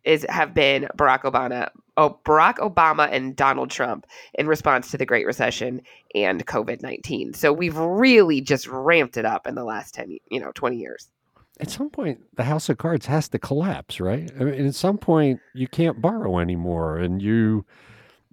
is 0.07 0.25
have 0.31 0.55
been 0.55 0.89
Barack 0.97 1.23
Obama, 1.23 1.69
oh, 1.99 2.19
Barack 2.25 2.57
Obama 2.57 3.09
and 3.11 3.37
Donald 3.37 3.71
Trump 3.71 4.07
in 4.35 4.47
response 4.47 4.91
to 4.93 4.97
the 4.97 5.05
Great 5.05 5.27
Recession 5.27 5.83
and 6.15 6.47
COVID 6.47 6.81
nineteen. 6.81 7.35
So 7.35 7.53
we've 7.53 7.77
really 7.77 8.41
just 8.41 8.67
ramped 8.69 9.19
it 9.19 9.27
up 9.27 9.47
in 9.47 9.55
the 9.55 9.65
last 9.65 9.95
ten, 9.95 10.17
you 10.31 10.41
know, 10.41 10.53
twenty 10.55 10.79
years. 10.79 11.11
At 11.59 11.71
some 11.71 11.89
point, 11.89 12.21
the 12.37 12.45
house 12.45 12.69
of 12.69 12.79
cards 12.79 13.07
has 13.07 13.31
to 13.31 13.39
collapse, 13.39 13.99
right? 13.99 14.31
I 14.39 14.45
mean, 14.45 14.67
at 14.67 14.75
some 14.75 14.99
point, 14.99 15.41
you 15.55 15.67
can't 15.67 16.01
borrow 16.03 16.39
anymore, 16.39 16.99
and 16.99 17.21
you 17.21 17.65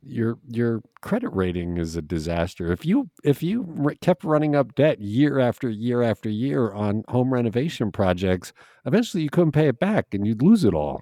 your 0.05 0.37
your 0.49 0.81
credit 0.99 1.29
rating 1.29 1.77
is 1.77 1.95
a 1.95 2.01
disaster. 2.01 2.71
If 2.71 2.85
you 2.85 3.09
if 3.23 3.41
you 3.41 3.95
kept 4.01 4.25
running 4.25 4.55
up 4.55 4.75
debt 4.75 4.99
year 4.99 5.39
after 5.39 5.69
year 5.69 6.01
after 6.01 6.29
year 6.29 6.73
on 6.73 7.05
home 7.07 7.33
renovation 7.33 7.91
projects, 7.91 8.51
eventually 8.85 9.23
you 9.23 9.29
couldn't 9.29 9.53
pay 9.53 9.69
it 9.69 9.79
back, 9.79 10.13
and 10.13 10.27
you'd 10.27 10.41
lose 10.41 10.65
it 10.65 10.73
all. 10.73 11.01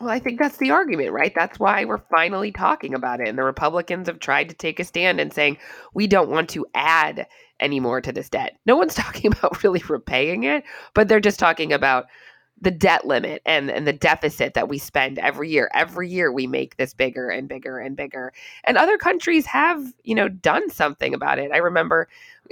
Well, 0.00 0.08
I 0.08 0.18
think 0.18 0.38
that's 0.38 0.56
the 0.56 0.70
argument, 0.70 1.12
right? 1.12 1.34
That's 1.34 1.58
why 1.58 1.84
we're 1.84 1.98
finally 2.10 2.50
talking 2.52 2.94
about 2.94 3.20
it. 3.20 3.28
And 3.28 3.36
the 3.36 3.44
Republicans 3.44 4.08
have 4.08 4.18
tried 4.18 4.48
to 4.48 4.54
take 4.54 4.80
a 4.80 4.84
stand 4.84 5.20
and 5.20 5.32
saying, 5.32 5.58
we 5.92 6.06
don't 6.06 6.30
want 6.30 6.48
to 6.50 6.66
add 6.74 7.26
any 7.60 7.80
more 7.80 8.00
to 8.00 8.10
this 8.10 8.30
debt. 8.30 8.56
No 8.64 8.76
one's 8.76 8.94
talking 8.96 9.30
about 9.30 9.62
really 9.62 9.82
repaying 9.88 10.44
it, 10.44 10.64
but 10.94 11.08
they're 11.08 11.20
just 11.20 11.38
talking 11.38 11.70
about 11.70 12.06
the 12.62 12.70
debt 12.70 13.06
limit 13.06 13.42
and, 13.44 13.70
and 13.70 13.86
the 13.86 13.92
deficit 13.92 14.54
that 14.54 14.68
we 14.68 14.78
spend 14.78 15.18
every 15.18 15.50
year. 15.50 15.70
Every 15.74 16.08
year 16.08 16.32
we 16.32 16.46
make 16.46 16.76
this 16.76 16.94
bigger 16.94 17.28
and 17.28 17.46
bigger 17.46 17.78
and 17.78 17.94
bigger. 17.94 18.32
And 18.64 18.78
other 18.78 18.96
countries 18.96 19.44
have, 19.46 19.92
you 20.04 20.14
know, 20.14 20.28
done 20.28 20.70
something 20.70 21.12
about 21.12 21.38
it. 21.38 21.52
I 21.52 21.58
remember, 21.58 22.08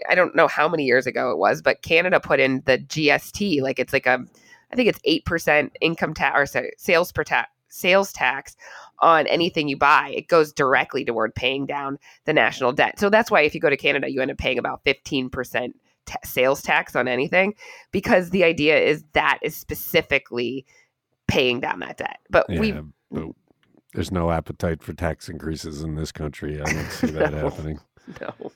I 0.08 0.14
don't 0.14 0.36
know 0.36 0.48
how 0.48 0.68
many 0.68 0.84
years 0.84 1.06
ago 1.06 1.30
it 1.30 1.38
was, 1.38 1.62
but 1.62 1.82
Canada 1.82 2.20
put 2.20 2.40
in 2.40 2.62
the 2.66 2.78
GST, 2.78 3.62
like 3.62 3.78
it's 3.78 3.92
like 3.92 4.06
a 4.06 4.24
I 4.70 4.76
think 4.76 4.88
it's 4.88 5.00
eight 5.04 5.24
percent 5.24 5.76
income 5.80 6.14
tax 6.14 6.38
or 6.38 6.46
sorry, 6.46 6.72
sales 6.76 7.12
per 7.12 7.24
tax 7.24 7.50
sales 7.70 8.12
tax 8.12 8.56
on 9.00 9.26
anything 9.26 9.68
you 9.68 9.76
buy. 9.76 10.12
It 10.14 10.28
goes 10.28 10.52
directly 10.52 11.04
toward 11.04 11.34
paying 11.34 11.66
down 11.66 11.98
the 12.24 12.32
national 12.32 12.72
debt. 12.72 12.98
So 12.98 13.10
that's 13.10 13.30
why 13.30 13.42
if 13.42 13.54
you 13.54 13.60
go 13.60 13.70
to 13.70 13.76
Canada, 13.76 14.10
you 14.10 14.20
end 14.20 14.30
up 14.30 14.38
paying 14.38 14.58
about 14.58 14.82
fifteen 14.84 15.30
percent 15.30 15.76
t- 16.06 16.14
sales 16.24 16.62
tax 16.62 16.96
on 16.96 17.08
anything 17.08 17.54
because 17.92 18.30
the 18.30 18.44
idea 18.44 18.78
is 18.78 19.04
that 19.12 19.38
is 19.42 19.56
specifically 19.56 20.66
paying 21.26 21.60
down 21.60 21.80
that 21.80 21.98
debt. 21.98 22.18
But 22.30 22.46
yeah, 22.48 22.60
we. 22.60 22.72
But 23.10 23.28
there's 23.94 24.12
no 24.12 24.30
appetite 24.30 24.82
for 24.82 24.92
tax 24.92 25.28
increases 25.28 25.82
in 25.82 25.94
this 25.94 26.12
country. 26.12 26.60
I 26.60 26.64
don't 26.64 26.90
see 26.90 27.06
that 27.12 27.32
no, 27.32 27.38
happening. 27.38 27.80
No. 28.20 28.52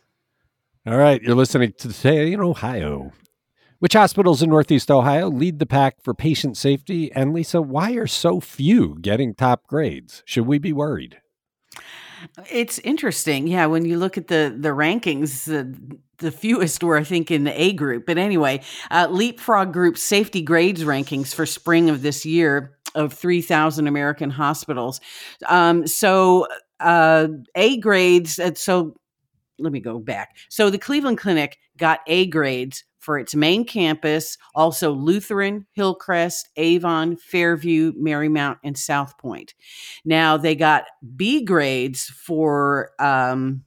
All 0.85 0.97
right, 0.97 1.23
you're 1.23 1.37
listening 1.37 1.73
to 1.79 1.89
Today 1.93 2.33
in 2.33 2.41
Ohio. 2.41 3.13
Which 3.83 3.95
hospitals 3.95 4.45
in 4.45 4.51
Northeast 4.51 4.93
Ohio 4.93 5.29
lead 5.29 5.59
the 5.59 5.67
pack 5.67 6.01
for 6.01 6.15
patient 6.15 6.57
safety? 6.57 7.11
And 7.15 7.35
Lisa, 7.35 7.61
why 7.61 7.95
are 7.95 8.07
so 8.07 8.39
few 8.39 8.97
getting 9.01 9.35
top 9.35 9.67
grades? 9.67 10.23
Should 10.25 10.47
we 10.47 10.59
be 10.59 10.73
worried? 10.73 11.21
It's 12.49 12.79
interesting. 12.79 13.49
Yeah, 13.49 13.67
when 13.67 13.85
you 13.85 13.99
look 13.99 14.17
at 14.17 14.29
the 14.29 14.57
the 14.57 14.69
rankings, 14.69 15.47
the, 15.47 15.77
the 16.19 16.31
fewest 16.31 16.85
were, 16.85 16.97
I 16.97 17.03
think, 17.03 17.33
in 17.33 17.43
the 17.43 17.61
A 17.61 17.73
group. 17.73 18.07
But 18.07 18.19
anyway, 18.19 18.63
uh, 18.93 19.09
Leapfrog 19.11 19.73
Group 19.73 19.99
safety 19.99 20.43
grades 20.43 20.85
rankings 20.85 21.35
for 21.35 21.45
spring 21.45 21.91
of 21.91 22.03
this 22.03 22.25
year 22.25 22.79
of 22.95 23.13
3,000 23.13 23.89
American 23.89 24.31
hospitals. 24.31 25.01
Um, 25.49 25.89
so 25.89 26.47
uh, 26.79 27.27
A 27.57 27.79
grades, 27.79 28.39
uh, 28.39 28.55
so 28.55 28.95
let 29.59 29.73
me 29.73 29.81
go 29.81 29.99
back. 29.99 30.37
So 30.51 30.71
the 30.71 30.79
Cleveland 30.79 31.19
Clinic 31.19 31.59
got 31.77 31.99
A 32.07 32.27
grades 32.27 32.85
for 33.03 33.19
its 33.19 33.35
main 33.35 33.65
campus, 33.65 34.39
also 34.55 34.93
Lutheran, 34.93 35.67
Hillcrest, 35.73 36.49
Avon, 36.57 37.17
Fairview, 37.17 37.93
Marymount, 37.95 38.59
and 38.63 38.79
South 38.79 39.19
Pointe. 39.19 39.55
Now 40.05 40.37
they 40.37 40.55
got 40.55 40.85
B 41.17 41.45
grades 41.45 42.07
for 42.07 42.93
um, 43.01 43.65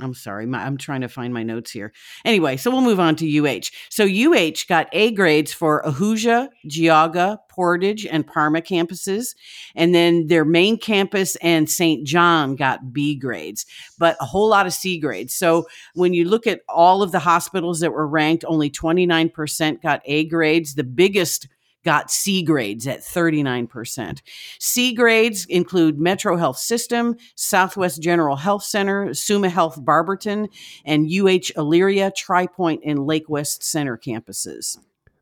I'm 0.00 0.14
sorry, 0.14 0.46
my, 0.46 0.64
I'm 0.64 0.76
trying 0.76 1.00
to 1.00 1.08
find 1.08 1.32
my 1.32 1.42
notes 1.42 1.70
here. 1.70 1.92
Anyway, 2.24 2.56
so 2.56 2.70
we'll 2.70 2.82
move 2.82 3.00
on 3.00 3.16
to 3.16 3.38
UH. 3.38 3.70
So 3.88 4.04
UH 4.04 4.66
got 4.68 4.88
A 4.92 5.12
grades 5.12 5.52
for 5.52 5.82
Ahuja, 5.84 6.48
Geauga, 6.66 7.38
Portage, 7.48 8.04
and 8.04 8.26
Parma 8.26 8.60
campuses. 8.60 9.34
And 9.74 9.94
then 9.94 10.26
their 10.26 10.44
main 10.44 10.78
campus 10.78 11.36
and 11.36 11.70
St. 11.70 12.06
John 12.06 12.56
got 12.56 12.92
B 12.92 13.14
grades, 13.14 13.64
but 13.98 14.16
a 14.20 14.26
whole 14.26 14.48
lot 14.48 14.66
of 14.66 14.74
C 14.74 14.98
grades. 14.98 15.34
So 15.34 15.66
when 15.94 16.12
you 16.12 16.28
look 16.28 16.46
at 16.46 16.60
all 16.68 17.02
of 17.02 17.12
the 17.12 17.18
hospitals 17.18 17.80
that 17.80 17.92
were 17.92 18.06
ranked, 18.06 18.44
only 18.46 18.70
29% 18.70 19.82
got 19.82 20.02
A 20.04 20.24
grades. 20.26 20.74
The 20.74 20.84
biggest 20.84 21.48
got 21.86 22.10
C 22.10 22.42
grades 22.42 22.86
at 22.86 23.00
39%. 23.00 24.20
C 24.58 24.92
grades 24.92 25.46
include 25.46 25.98
Metro 25.98 26.36
Health 26.36 26.58
System, 26.58 27.16
Southwest 27.36 28.02
General 28.02 28.36
Health 28.36 28.64
Center, 28.64 29.14
Summa 29.14 29.48
Health 29.48 29.82
Barberton, 29.82 30.48
and 30.84 31.06
UH 31.06 31.54
Elyria, 31.56 32.12
TriPoint, 32.12 32.80
and 32.84 33.06
Lake 33.06 33.28
West 33.28 33.62
Center 33.62 33.96
campuses. 33.96 34.76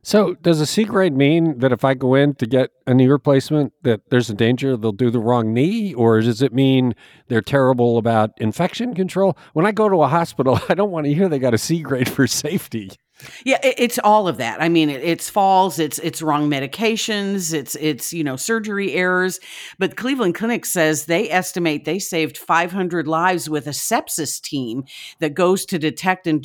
So, 0.07 0.35
does 0.35 0.61
a 0.61 0.66
C 0.66 0.85
grade 0.85 1.14
mean 1.14 1.59
that 1.61 1.72
if 1.72 1.85
I 1.85 1.94
go 1.94 2.14
in 2.14 2.35
to 2.35 2.46
get 2.46 2.70
a 2.87 2.92
knee 2.92 3.09
replacement, 3.09 3.72
that 3.83 4.03
there's 4.11 4.29
a 4.29 4.35
danger 4.35 4.77
they'll 4.77 4.92
do 4.92 5.11
the 5.11 5.18
wrong 5.18 5.55
knee, 5.55 5.94
or 5.94 6.20
does 6.20 6.42
it 6.42 6.53
mean 6.53 6.94
they're 7.29 7.40
terrible 7.40 7.96
about 7.96 8.31
infection 8.38 8.94
control? 8.94 9.37
When 9.55 9.64
I 9.64 9.72
go 9.72 9.88
to 9.88 10.03
a 10.03 10.09
hospital, 10.09 10.61
I 10.68 10.74
don't 10.74 10.90
want 10.90 11.07
to 11.07 11.14
hear 11.14 11.29
they 11.29 11.38
got 11.38 11.55
a 11.55 11.59
C 11.59 11.81
grade 11.81 12.11
for 12.11 12.27
safety. 12.27 12.90
Yeah, 13.44 13.59
it's 13.62 14.00
all 14.00 14.27
of 14.27 14.38
that. 14.38 14.61
I 14.61 14.68
mean, 14.68 14.90
it's 14.90 15.31
falls, 15.31 15.79
it's 15.79 16.00
it's 16.00 16.20
wrong 16.20 16.50
medications, 16.50 17.55
it's 17.55 17.77
it's 17.77 18.12
you 18.12 18.24
know 18.24 18.35
surgery 18.35 18.92
errors. 18.92 19.38
But 19.79 19.96
Cleveland 19.96 20.35
Clinic 20.35 20.66
says 20.66 21.05
they 21.05 21.31
estimate 21.31 21.85
they 21.85 22.00
saved 22.00 22.37
500 22.37 23.07
lives 23.07 23.48
with 23.48 23.68
a 23.68 23.70
sepsis 23.70 24.40
team 24.40 24.85
that 25.20 25.35
goes 25.35 25.64
to 25.66 25.79
detect 25.79 26.27
and 26.27 26.44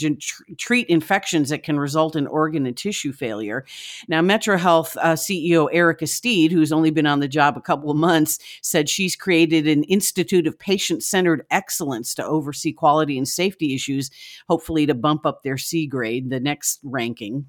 treat 0.58 0.88
infections 0.88 1.50
that 1.50 1.64
can 1.64 1.80
result 1.80 2.16
in 2.16 2.28
organ 2.28 2.68
and 2.68 2.78
tissue 2.78 3.14
failure. 3.14 3.66
Now, 4.08 4.22
Metro 4.22 4.56
Health 4.56 4.96
uh, 5.02 5.14
CEO 5.14 5.74
Airica 5.74 6.08
Steed, 6.08 6.52
who's 6.52 6.72
only 6.72 6.92
been 6.92 7.08
on 7.08 7.20
the 7.20 7.28
job 7.28 7.58
a 7.58 7.62
couple 7.62 7.90
of 7.90 7.98
months, 7.98 8.38
said 8.62 8.88
she's 8.88 9.16
created 9.16 9.68
an 9.68 9.84
institute 9.86 10.46
of 10.46 10.60
patient 10.60 11.02
centered 11.02 11.48
excellence 11.50 12.14
to 12.14 12.26
oversee 12.26 12.74
quality 12.74 13.18
and 13.18 13.28
safety 13.28 13.74
issues, 13.74 14.12
hopefully 14.48 14.86
to 14.86 14.94
bump 14.94 15.26
up 15.26 15.42
their 15.42 15.58
C 15.58 15.88
grade. 15.88 16.30
The 16.30 16.40
next 16.40 16.59
next 16.60 16.80
ranking. 16.84 17.46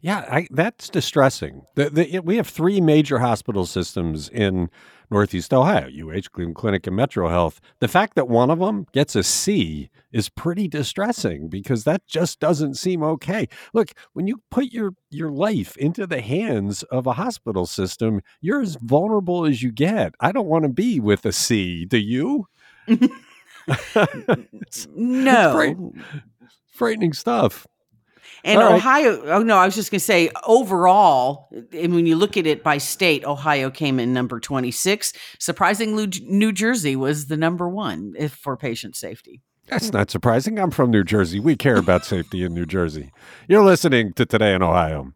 Yeah, 0.00 0.26
I, 0.30 0.48
that's 0.50 0.88
distressing. 0.88 1.62
The, 1.76 1.90
the, 1.90 2.20
we 2.20 2.36
have 2.36 2.48
three 2.48 2.80
major 2.80 3.18
hospital 3.18 3.66
systems 3.66 4.28
in 4.30 4.70
Northeast 5.10 5.52
Ohio 5.52 5.88
UH, 5.88 6.28
Cleveland 6.32 6.56
Clinic, 6.56 6.86
and 6.86 6.96
Metro 6.96 7.28
Health. 7.28 7.60
The 7.80 7.88
fact 7.88 8.14
that 8.14 8.28
one 8.28 8.50
of 8.50 8.58
them 8.60 8.86
gets 8.92 9.14
a 9.14 9.22
C 9.22 9.90
is 10.10 10.30
pretty 10.30 10.68
distressing 10.68 11.48
because 11.48 11.84
that 11.84 12.06
just 12.06 12.40
doesn't 12.40 12.74
seem 12.74 13.02
okay. 13.02 13.46
Look, 13.74 13.92
when 14.14 14.26
you 14.26 14.42
put 14.50 14.72
your, 14.72 14.92
your 15.10 15.30
life 15.30 15.76
into 15.76 16.06
the 16.06 16.22
hands 16.22 16.82
of 16.84 17.06
a 17.06 17.14
hospital 17.14 17.66
system, 17.66 18.20
you're 18.40 18.62
as 18.62 18.76
vulnerable 18.76 19.44
as 19.46 19.62
you 19.62 19.70
get. 19.70 20.14
I 20.20 20.32
don't 20.32 20.48
want 20.48 20.64
to 20.64 20.70
be 20.70 20.98
with 20.98 21.26
a 21.26 21.32
C. 21.32 21.84
Do 21.84 21.98
you? 21.98 22.46
it's, 23.66 24.86
no. 24.94 25.92
It's 26.42 26.54
frightening 26.74 27.12
stuff. 27.12 27.66
And 28.46 28.60
All 28.60 28.74
Ohio, 28.74 29.20
right. 29.20 29.28
oh 29.30 29.42
no, 29.42 29.56
I 29.56 29.64
was 29.64 29.74
just 29.74 29.90
going 29.90 29.98
to 29.98 30.04
say 30.04 30.30
overall, 30.46 31.48
and 31.72 31.94
when 31.94 32.04
you 32.04 32.14
look 32.14 32.36
at 32.36 32.46
it 32.46 32.62
by 32.62 32.76
state, 32.76 33.24
Ohio 33.24 33.70
came 33.70 33.98
in 33.98 34.12
number 34.12 34.38
26. 34.38 35.14
Surprisingly, 35.38 36.08
New 36.24 36.52
Jersey 36.52 36.94
was 36.94 37.26
the 37.26 37.38
number 37.38 37.66
one 37.68 38.12
if, 38.18 38.32
for 38.34 38.56
patient 38.58 38.96
safety. 38.96 39.40
That's 39.68 39.94
not 39.94 40.10
surprising. 40.10 40.58
I'm 40.58 40.70
from 40.70 40.90
New 40.90 41.04
Jersey. 41.04 41.40
We 41.40 41.56
care 41.56 41.76
about 41.76 42.04
safety 42.04 42.44
in 42.44 42.52
New 42.52 42.66
Jersey. 42.66 43.10
You're 43.48 43.64
listening 43.64 44.12
to 44.12 44.26
Today 44.26 44.54
in 44.54 44.62
Ohio. 44.62 45.14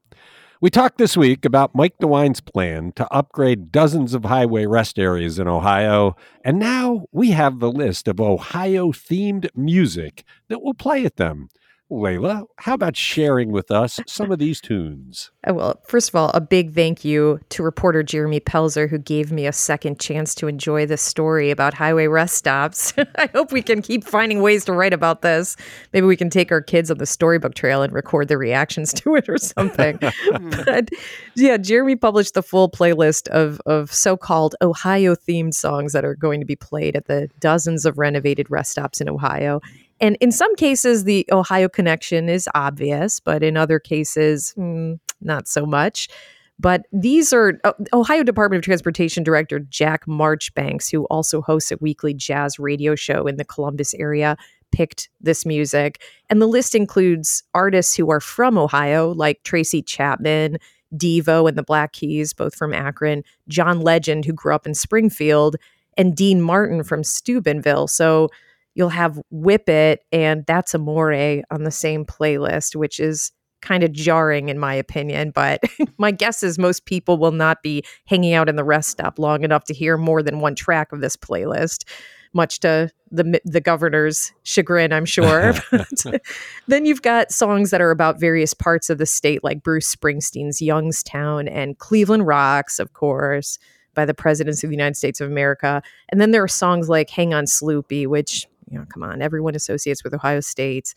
We 0.61 0.71
talked 0.71 0.97
this 0.97 1.17
week 1.17 1.45
about 1.45 1.75
Mike 1.75 1.99
DeWine's 2.01 2.41
plan 2.41 2.93
to 2.97 3.07
upgrade 3.12 3.71
dozens 3.71 4.14
of 4.14 4.25
highway 4.25 4.64
rest 4.64 4.99
areas 4.99 5.38
in 5.38 5.47
Ohio, 5.47 6.17
and 6.45 6.59
now 6.59 7.05
we 7.12 7.31
have 7.31 7.61
the 7.61 7.71
list 7.71 8.09
of 8.09 8.21
Ohio 8.21 8.91
themed 8.91 9.49
music 9.55 10.25
that 10.49 10.62
will 10.62 10.75
play 10.75 11.05
at 11.05 11.17
them. 11.17 11.49
Leila, 11.90 12.44
how 12.57 12.74
about 12.74 12.96
sharing 12.96 13.51
with 13.51 13.70
us 13.70 13.98
some 14.07 14.31
of 14.31 14.38
these 14.38 14.61
tunes? 14.61 15.31
Uh, 15.48 15.55
well, 15.55 15.81
first 15.87 16.11
of 16.11 16.14
all, 16.14 16.31
a 16.35 16.40
big 16.40 16.74
thank 16.74 17.03
you 17.03 17.40
to 17.48 17.62
reporter 17.62 18.03
Jeremy 18.03 18.40
Pelzer, 18.40 18.90
who 18.90 18.98
gave 18.98 19.33
me 19.33 19.46
a 19.46 19.53
second 19.53 19.98
chance 19.98 20.35
to 20.35 20.48
enjoy 20.48 20.85
this 20.85 21.01
story 21.01 21.51
about 21.51 21.72
highway 21.72 22.07
rest 22.07 22.35
stops. 22.35 22.92
I 23.16 23.31
hope 23.33 23.53
we 23.53 23.62
can 23.62 23.81
keep 23.81 24.05
finding 24.05 24.42
ways 24.42 24.66
to 24.66 24.72
write 24.72 24.92
about 24.92 25.22
this. 25.22 25.57
Maybe 25.94 26.07
we 26.07 26.16
can 26.16 26.29
take 26.29 26.53
our 26.53 26.61
kids 26.61 26.90
on 26.90 26.98
the 26.98 27.07
storybook 27.07 27.55
trail 27.55 27.83
and 27.83 27.92
record 27.92 28.29
their 28.29 28.38
reactions 28.38 28.92
to 29.01 29.14
it 29.14 29.27
or 29.27 29.38
something. 29.38 29.98
but 30.66 30.90
yeah, 31.37 31.57
Jeremy 31.57 31.96
published 31.96 32.35
the 32.35 32.42
full 32.42 32.70
playlist 32.70 33.29
of, 33.29 33.62
of 33.64 33.94
so 33.94 34.16
called 34.16 34.55
Ohio 34.61 35.14
themed 35.14 35.55
songs 35.55 35.94
that 35.94 36.05
are 36.05 36.14
going 36.14 36.40
to 36.40 36.46
be 36.46 36.57
played 36.57 36.96
at 36.96 37.07
the 37.07 37.31
dozens 37.40 37.87
of 37.87 37.96
renovated 37.96 38.51
rest 38.51 38.72
stops 38.72 39.01
in 39.01 39.09
Ohio. 39.09 39.62
And 40.01 40.17
in 40.21 40.31
some 40.33 40.55
cases, 40.57 41.05
the 41.05 41.27
Ohio 41.33 41.69
connection 41.69 42.29
is 42.29 42.49
obvious, 42.55 43.21
but 43.21 43.43
in 43.43 43.57
other 43.57 43.79
cases, 43.79 44.55
mm, 44.57 44.99
not 45.21 45.49
so 45.49 45.67
much. 45.67 46.09
But 46.61 46.87
these 46.93 47.33
are 47.33 47.61
uh, 47.65 47.73
Ohio 47.93 48.25
Department 48.25 48.59
of 48.59 48.65
Transportation 48.65 49.23
Director 49.23 49.61
Jack 49.61 50.07
Marchbanks, 50.09 50.89
who 50.89 51.05
also 51.05 51.41
hosts 51.41 51.71
a 51.71 51.77
weekly 51.81 52.15
jazz 52.15 52.59
radio 52.59 52.95
show 52.95 53.27
in 53.27 53.37
the 53.37 53.45
Columbus 53.45 53.95
area, 53.95 54.37
picked 54.73 55.09
this 55.21 55.47
music. 55.47 56.03
And 56.29 56.43
the 56.43 56.47
list 56.47 56.75
includes 56.75 57.43
artists 57.55 57.97
who 57.97 58.11
are 58.11 58.21
from 58.21 58.59
Ohio, 58.59 59.13
like 59.13 59.43
Tracy 59.45 59.83
Chapman, 59.83 60.59
Devo 60.97 61.49
and 61.49 61.57
the 61.57 61.63
Black 61.63 61.93
Keys, 61.93 62.33
both 62.33 62.55
from 62.55 62.75
Akron, 62.75 63.23
John 63.47 63.81
Legend, 63.81 64.25
who 64.25 64.33
grew 64.33 64.55
up 64.55 64.67
in 64.67 64.75
Springfield, 64.75 65.57
and 65.97 66.17
Dean 66.17 66.41
Martin 66.41 66.83
from 66.83 67.05
Steubenville. 67.05 67.89
So 67.89 68.31
you'll 68.79 68.88
have 68.91 69.21
Whip 69.31 69.69
It 69.69 70.05
and 70.12 70.47
That's 70.47 70.73
Amore 70.73 71.43
on 71.51 71.64
the 71.64 71.71
same 71.71 72.07
playlist, 72.07 72.77
which 72.77 73.01
is 73.01 73.33
kind 73.61 73.83
of 73.83 73.93
jarring 73.93 74.49
in 74.49 74.59
my 74.59 74.73
opinion. 74.73 75.33
But 75.33 75.64
my 75.99 76.12
guess 76.12 76.45
is 76.45 76.59
most 76.59 76.87
people 76.87 77.19
will 77.19 77.33
not 77.33 77.61
be 77.61 77.83
hanging 78.07 78.35
out 78.35 78.49
in 78.49 78.55
the 78.55 78.62
rest 78.62 78.91
stop 78.91 79.19
long 79.19 79.43
enough 79.43 79.64
to 79.64 79.75
hear 79.75 79.97
more 79.97 80.23
than 80.23 80.38
one 80.38 80.55
track 80.55 80.93
of 80.93 81.01
this 81.01 81.17
playlist. 81.17 81.85
Much 82.35 82.61
to 82.61 82.91
the 83.11 83.41
the 83.45 83.61
governor's 83.61 84.33
chagrin, 84.45 84.93
I'm 84.93 85.07
sure. 85.07 85.55
then 86.69 86.85
you've 86.85 87.03
got 87.03 87.33
songs 87.33 87.71
that 87.71 87.81
are 87.81 87.91
about 87.91 88.21
various 88.21 88.55
parts 88.55 88.91
of 88.91 88.99
the 88.99 89.07
state, 89.07 89.43
like 89.43 89.62
Bruce 89.62 89.93
Springsteen's 89.93 90.61
Youngstown 90.62 91.49
and 91.49 91.79
Cleveland 91.79 92.27
Rocks, 92.27 92.79
of 92.79 92.93
course, 92.93 93.59
by 93.95 94.05
the 94.05 94.14
presidents 94.14 94.62
of 94.62 94.69
the 94.69 94.77
United 94.77 94.97
States 94.97 95.23
of 95.23 95.31
America. 95.31 95.83
And 96.11 96.21
then 96.21 96.31
there 96.33 96.43
are 96.43 96.49
songs 96.49 96.91
like 96.91 97.09
Hang 97.09 97.33
On 97.33 97.47
Sloopy, 97.47 98.07
which 98.07 98.47
you 98.70 98.78
know, 98.78 98.85
come 98.92 99.02
on, 99.02 99.22
everyone 99.22 99.54
associates 99.54 100.04
with 100.04 100.14
Ohio 100.14 100.40
State. 100.40 100.94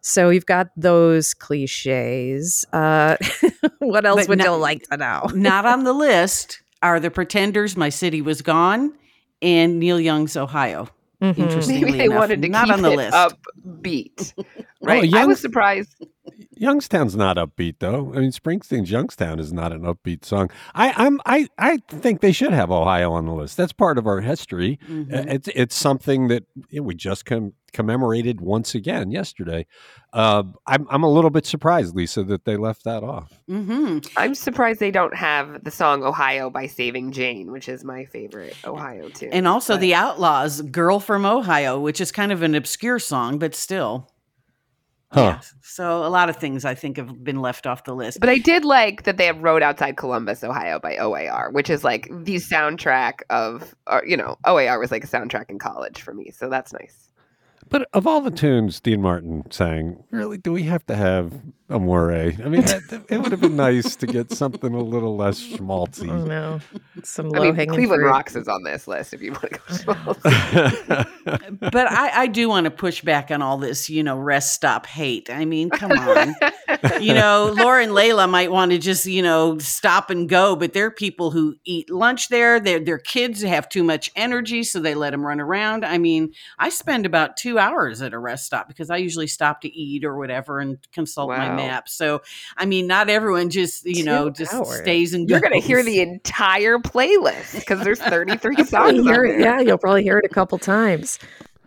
So 0.00 0.30
you've 0.30 0.46
got 0.46 0.68
those 0.76 1.34
cliches. 1.34 2.64
Uh, 2.72 3.16
what 3.80 4.06
else 4.06 4.22
but 4.22 4.28
would 4.28 4.38
not, 4.38 4.44
you 4.44 4.56
like 4.56 4.82
to 4.90 4.96
know? 4.96 5.28
not 5.34 5.66
on 5.66 5.84
the 5.84 5.92
list 5.92 6.62
are 6.82 7.00
the 7.00 7.10
Pretenders, 7.10 7.76
My 7.76 7.88
City 7.88 8.22
Was 8.22 8.42
Gone, 8.42 8.92
and 9.42 9.78
Neil 9.80 9.98
Young's 10.00 10.36
Ohio. 10.36 10.88
Mm-hmm. 11.20 11.42
Interestingly 11.42 11.84
Maybe 11.84 11.98
they 11.98 12.04
enough, 12.04 12.18
wanted 12.18 12.42
to 12.42 12.48
not 12.48 12.66
keep 12.66 12.74
on 12.74 12.82
the 12.82 12.92
it 12.92 12.96
list. 12.96 13.16
upbeat, 13.16 14.44
right? 14.82 15.00
Oh, 15.00 15.04
Young, 15.04 15.22
I 15.22 15.26
was 15.26 15.40
surprised. 15.40 15.94
Youngstown's 16.60 17.16
not 17.16 17.36
upbeat 17.36 17.76
though. 17.78 18.12
I 18.14 18.20
mean, 18.20 18.32
Springsteen's 18.32 18.90
Youngstown 18.90 19.38
is 19.38 19.52
not 19.52 19.72
an 19.72 19.82
upbeat 19.82 20.24
song. 20.24 20.50
I, 20.74 20.92
I'm 20.96 21.20
I 21.24 21.48
I 21.58 21.78
think 21.88 22.20
they 22.20 22.32
should 22.32 22.52
have 22.52 22.70
Ohio 22.70 23.12
on 23.12 23.26
the 23.26 23.32
list. 23.32 23.56
That's 23.56 23.72
part 23.72 23.98
of 23.98 24.06
our 24.06 24.20
history. 24.20 24.78
Mm-hmm. 24.88 25.14
Uh, 25.14 25.32
it's 25.34 25.48
it's 25.54 25.76
something 25.76 26.28
that 26.28 26.44
you 26.70 26.80
know, 26.80 26.86
we 26.86 26.94
just 26.94 27.24
com- 27.24 27.52
commemorated 27.72 28.40
once 28.40 28.74
again 28.74 29.10
yesterday. 29.10 29.66
Uh, 30.12 30.42
I'm 30.66 30.86
I'm 30.90 31.02
a 31.02 31.10
little 31.10 31.30
bit 31.30 31.46
surprised, 31.46 31.94
Lisa, 31.94 32.24
that 32.24 32.44
they 32.44 32.56
left 32.56 32.84
that 32.84 33.02
off. 33.02 33.40
Mm-hmm. 33.48 33.98
I'm 34.16 34.34
surprised 34.34 34.80
they 34.80 34.90
don't 34.90 35.14
have 35.14 35.64
the 35.64 35.70
song 35.70 36.02
"Ohio" 36.02 36.50
by 36.50 36.66
Saving 36.66 37.12
Jane, 37.12 37.52
which 37.52 37.68
is 37.68 37.84
my 37.84 38.04
favorite 38.06 38.56
Ohio 38.64 39.08
too. 39.08 39.28
And 39.32 39.46
also 39.46 39.74
but. 39.74 39.80
the 39.80 39.94
Outlaws' 39.94 40.62
"Girl 40.62 41.00
from 41.00 41.24
Ohio," 41.24 41.78
which 41.78 42.00
is 42.00 42.10
kind 42.10 42.32
of 42.32 42.42
an 42.42 42.54
obscure 42.54 42.98
song, 42.98 43.38
but 43.38 43.54
still. 43.54 44.10
Huh. 45.10 45.20
Yeah. 45.20 45.40
So 45.62 46.04
a 46.04 46.08
lot 46.08 46.28
of 46.28 46.36
things 46.36 46.66
I 46.66 46.74
think 46.74 46.98
have 46.98 47.24
been 47.24 47.40
left 47.40 47.66
off 47.66 47.84
the 47.84 47.94
list. 47.94 48.20
But 48.20 48.28
I 48.28 48.38
did 48.38 48.64
like 48.64 49.04
that 49.04 49.16
they 49.16 49.24
have 49.24 49.42
Road 49.42 49.62
Outside 49.62 49.96
Columbus, 49.96 50.44
Ohio 50.44 50.78
by 50.78 50.96
OAR, 50.98 51.50
which 51.50 51.70
is 51.70 51.82
like 51.82 52.08
the 52.10 52.36
soundtrack 52.36 53.20
of, 53.30 53.74
or, 53.86 54.04
you 54.06 54.16
know, 54.16 54.36
OAR 54.44 54.78
was 54.78 54.90
like 54.90 55.04
a 55.04 55.06
soundtrack 55.06 55.48
in 55.48 55.58
college 55.58 56.02
for 56.02 56.12
me. 56.12 56.30
So 56.30 56.50
that's 56.50 56.72
nice. 56.74 57.07
But 57.68 57.88
of 57.92 58.06
all 58.06 58.20
the 58.20 58.30
tunes 58.30 58.80
Dean 58.80 59.02
Martin 59.02 59.44
sang, 59.50 60.02
really, 60.10 60.38
do 60.38 60.52
we 60.52 60.64
have 60.64 60.86
to 60.86 60.96
have 60.96 61.32
Amore. 61.70 62.12
I 62.12 62.48
mean, 62.48 62.62
that, 62.62 63.04
it 63.10 63.18
would 63.18 63.30
have 63.30 63.42
been 63.42 63.56
nice 63.56 63.94
to 63.96 64.06
get 64.06 64.32
something 64.32 64.72
a 64.72 64.82
little 64.82 65.16
less 65.16 65.38
schmaltzy. 65.38 66.10
Oh 66.10 66.24
no, 66.24 66.60
some 67.02 67.30
I 67.34 67.40
mean, 67.40 67.54
hanging 67.54 67.74
Cleveland 67.74 68.00
fruit. 68.00 68.08
Rocks 68.08 68.36
is 68.36 68.48
on 68.48 68.62
this 68.62 68.88
list 68.88 69.12
if 69.12 69.20
you 69.20 69.32
want 69.32 69.42
to 69.42 69.50
go 69.50 69.74
small. 69.74 70.16
but 71.60 71.92
I, 71.92 72.22
I 72.22 72.26
do 72.26 72.48
want 72.48 72.64
to 72.64 72.70
push 72.70 73.02
back 73.02 73.30
on 73.30 73.42
all 73.42 73.58
this, 73.58 73.90
you 73.90 74.02
know, 74.02 74.18
rest 74.18 74.54
stop 74.54 74.86
hate. 74.86 75.28
I 75.28 75.44
mean, 75.44 75.68
come 75.68 75.92
on. 75.92 76.34
you 77.00 77.14
know, 77.14 77.54
Laura 77.56 77.82
and 77.82 77.94
Leila 77.94 78.26
might 78.26 78.50
want 78.50 78.72
to 78.72 78.78
just, 78.78 79.06
you 79.06 79.22
know, 79.22 79.58
stop 79.58 80.10
and 80.10 80.28
go, 80.28 80.56
but 80.56 80.72
there 80.72 80.86
are 80.86 80.90
people 80.90 81.30
who 81.30 81.56
eat 81.64 81.90
lunch 81.90 82.28
there. 82.28 82.60
Their 82.60 82.80
their 82.80 82.98
kids 82.98 83.42
have 83.42 83.68
too 83.68 83.82
much 83.84 84.10
energy, 84.16 84.62
so 84.62 84.80
they 84.80 84.94
let 84.94 85.10
them 85.10 85.24
run 85.26 85.40
around. 85.40 85.84
I 85.84 85.98
mean, 85.98 86.32
I 86.58 86.68
spend 86.68 87.06
about 87.06 87.36
two 87.36 87.58
hours 87.58 88.02
at 88.02 88.12
a 88.12 88.18
rest 88.18 88.46
stop 88.46 88.68
because 88.68 88.90
I 88.90 88.96
usually 88.96 89.26
stop 89.26 89.60
to 89.62 89.68
eat 89.68 90.04
or 90.04 90.16
whatever 90.16 90.58
and 90.60 90.78
consult 90.92 91.28
my 91.30 91.48
map. 91.54 91.88
So, 91.88 92.22
I 92.56 92.66
mean, 92.66 92.86
not 92.86 93.08
everyone 93.08 93.50
just, 93.50 93.84
you 93.86 94.04
know, 94.04 94.30
just 94.30 94.52
hours. 94.54 94.76
stays 94.78 95.14
and 95.14 95.28
You're 95.28 95.40
going 95.40 95.52
to 95.52 95.66
hear 95.66 95.82
the 95.82 96.00
entire 96.00 96.78
playlist 96.78 97.54
because 97.54 97.82
there's 97.82 98.00
33 98.00 98.56
songs. 98.64 98.98
On 98.98 99.04
hear 99.04 99.24
it- 99.24 99.40
yeah, 99.40 99.60
you'll 99.60 99.78
probably 99.78 100.02
hear 100.02 100.18
it 100.18 100.24
a 100.24 100.34
couple 100.34 100.58
times. 100.58 101.18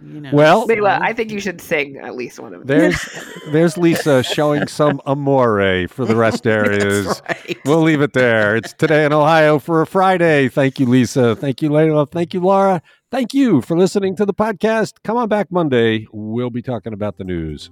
You 0.03 0.21
know, 0.21 0.29
Well- 0.33 0.61
so- 0.61 0.73
Leila, 0.73 0.99
I 1.01 1.13
think 1.13 1.31
you 1.31 1.39
should 1.39 1.61
sing 1.61 1.97
at 1.97 2.15
least 2.15 2.39
one 2.39 2.53
of 2.53 2.65
them. 2.65 2.67
There's 2.67 2.99
there's 3.51 3.77
Lisa 3.77 4.23
showing 4.23 4.67
some 4.67 5.01
amore 5.05 5.87
for 5.87 6.05
the 6.05 6.15
rest 6.15 6.47
areas. 6.47 7.21
Right. 7.27 7.57
We'll 7.65 7.81
leave 7.81 8.01
it 8.01 8.13
there. 8.13 8.55
It's 8.55 8.73
today 8.73 9.05
in 9.05 9.13
Ohio 9.13 9.59
for 9.59 9.81
a 9.81 9.85
Friday. 9.87 10.49
Thank 10.49 10.79
you, 10.79 10.85
Lisa. 10.85 11.35
Thank 11.35 11.61
you, 11.61 11.69
Leila. 11.69 12.07
Thank 12.07 12.33
you, 12.33 12.39
Laura. 12.41 12.81
Thank 13.11 13.33
you 13.33 13.61
for 13.61 13.77
listening 13.77 14.15
to 14.15 14.25
the 14.25 14.33
podcast. 14.33 14.93
Come 15.03 15.17
on 15.17 15.27
back 15.27 15.51
Monday. 15.51 16.07
We'll 16.13 16.49
be 16.49 16.61
talking 16.61 16.93
about 16.93 17.17
the 17.17 17.25
news. 17.25 17.69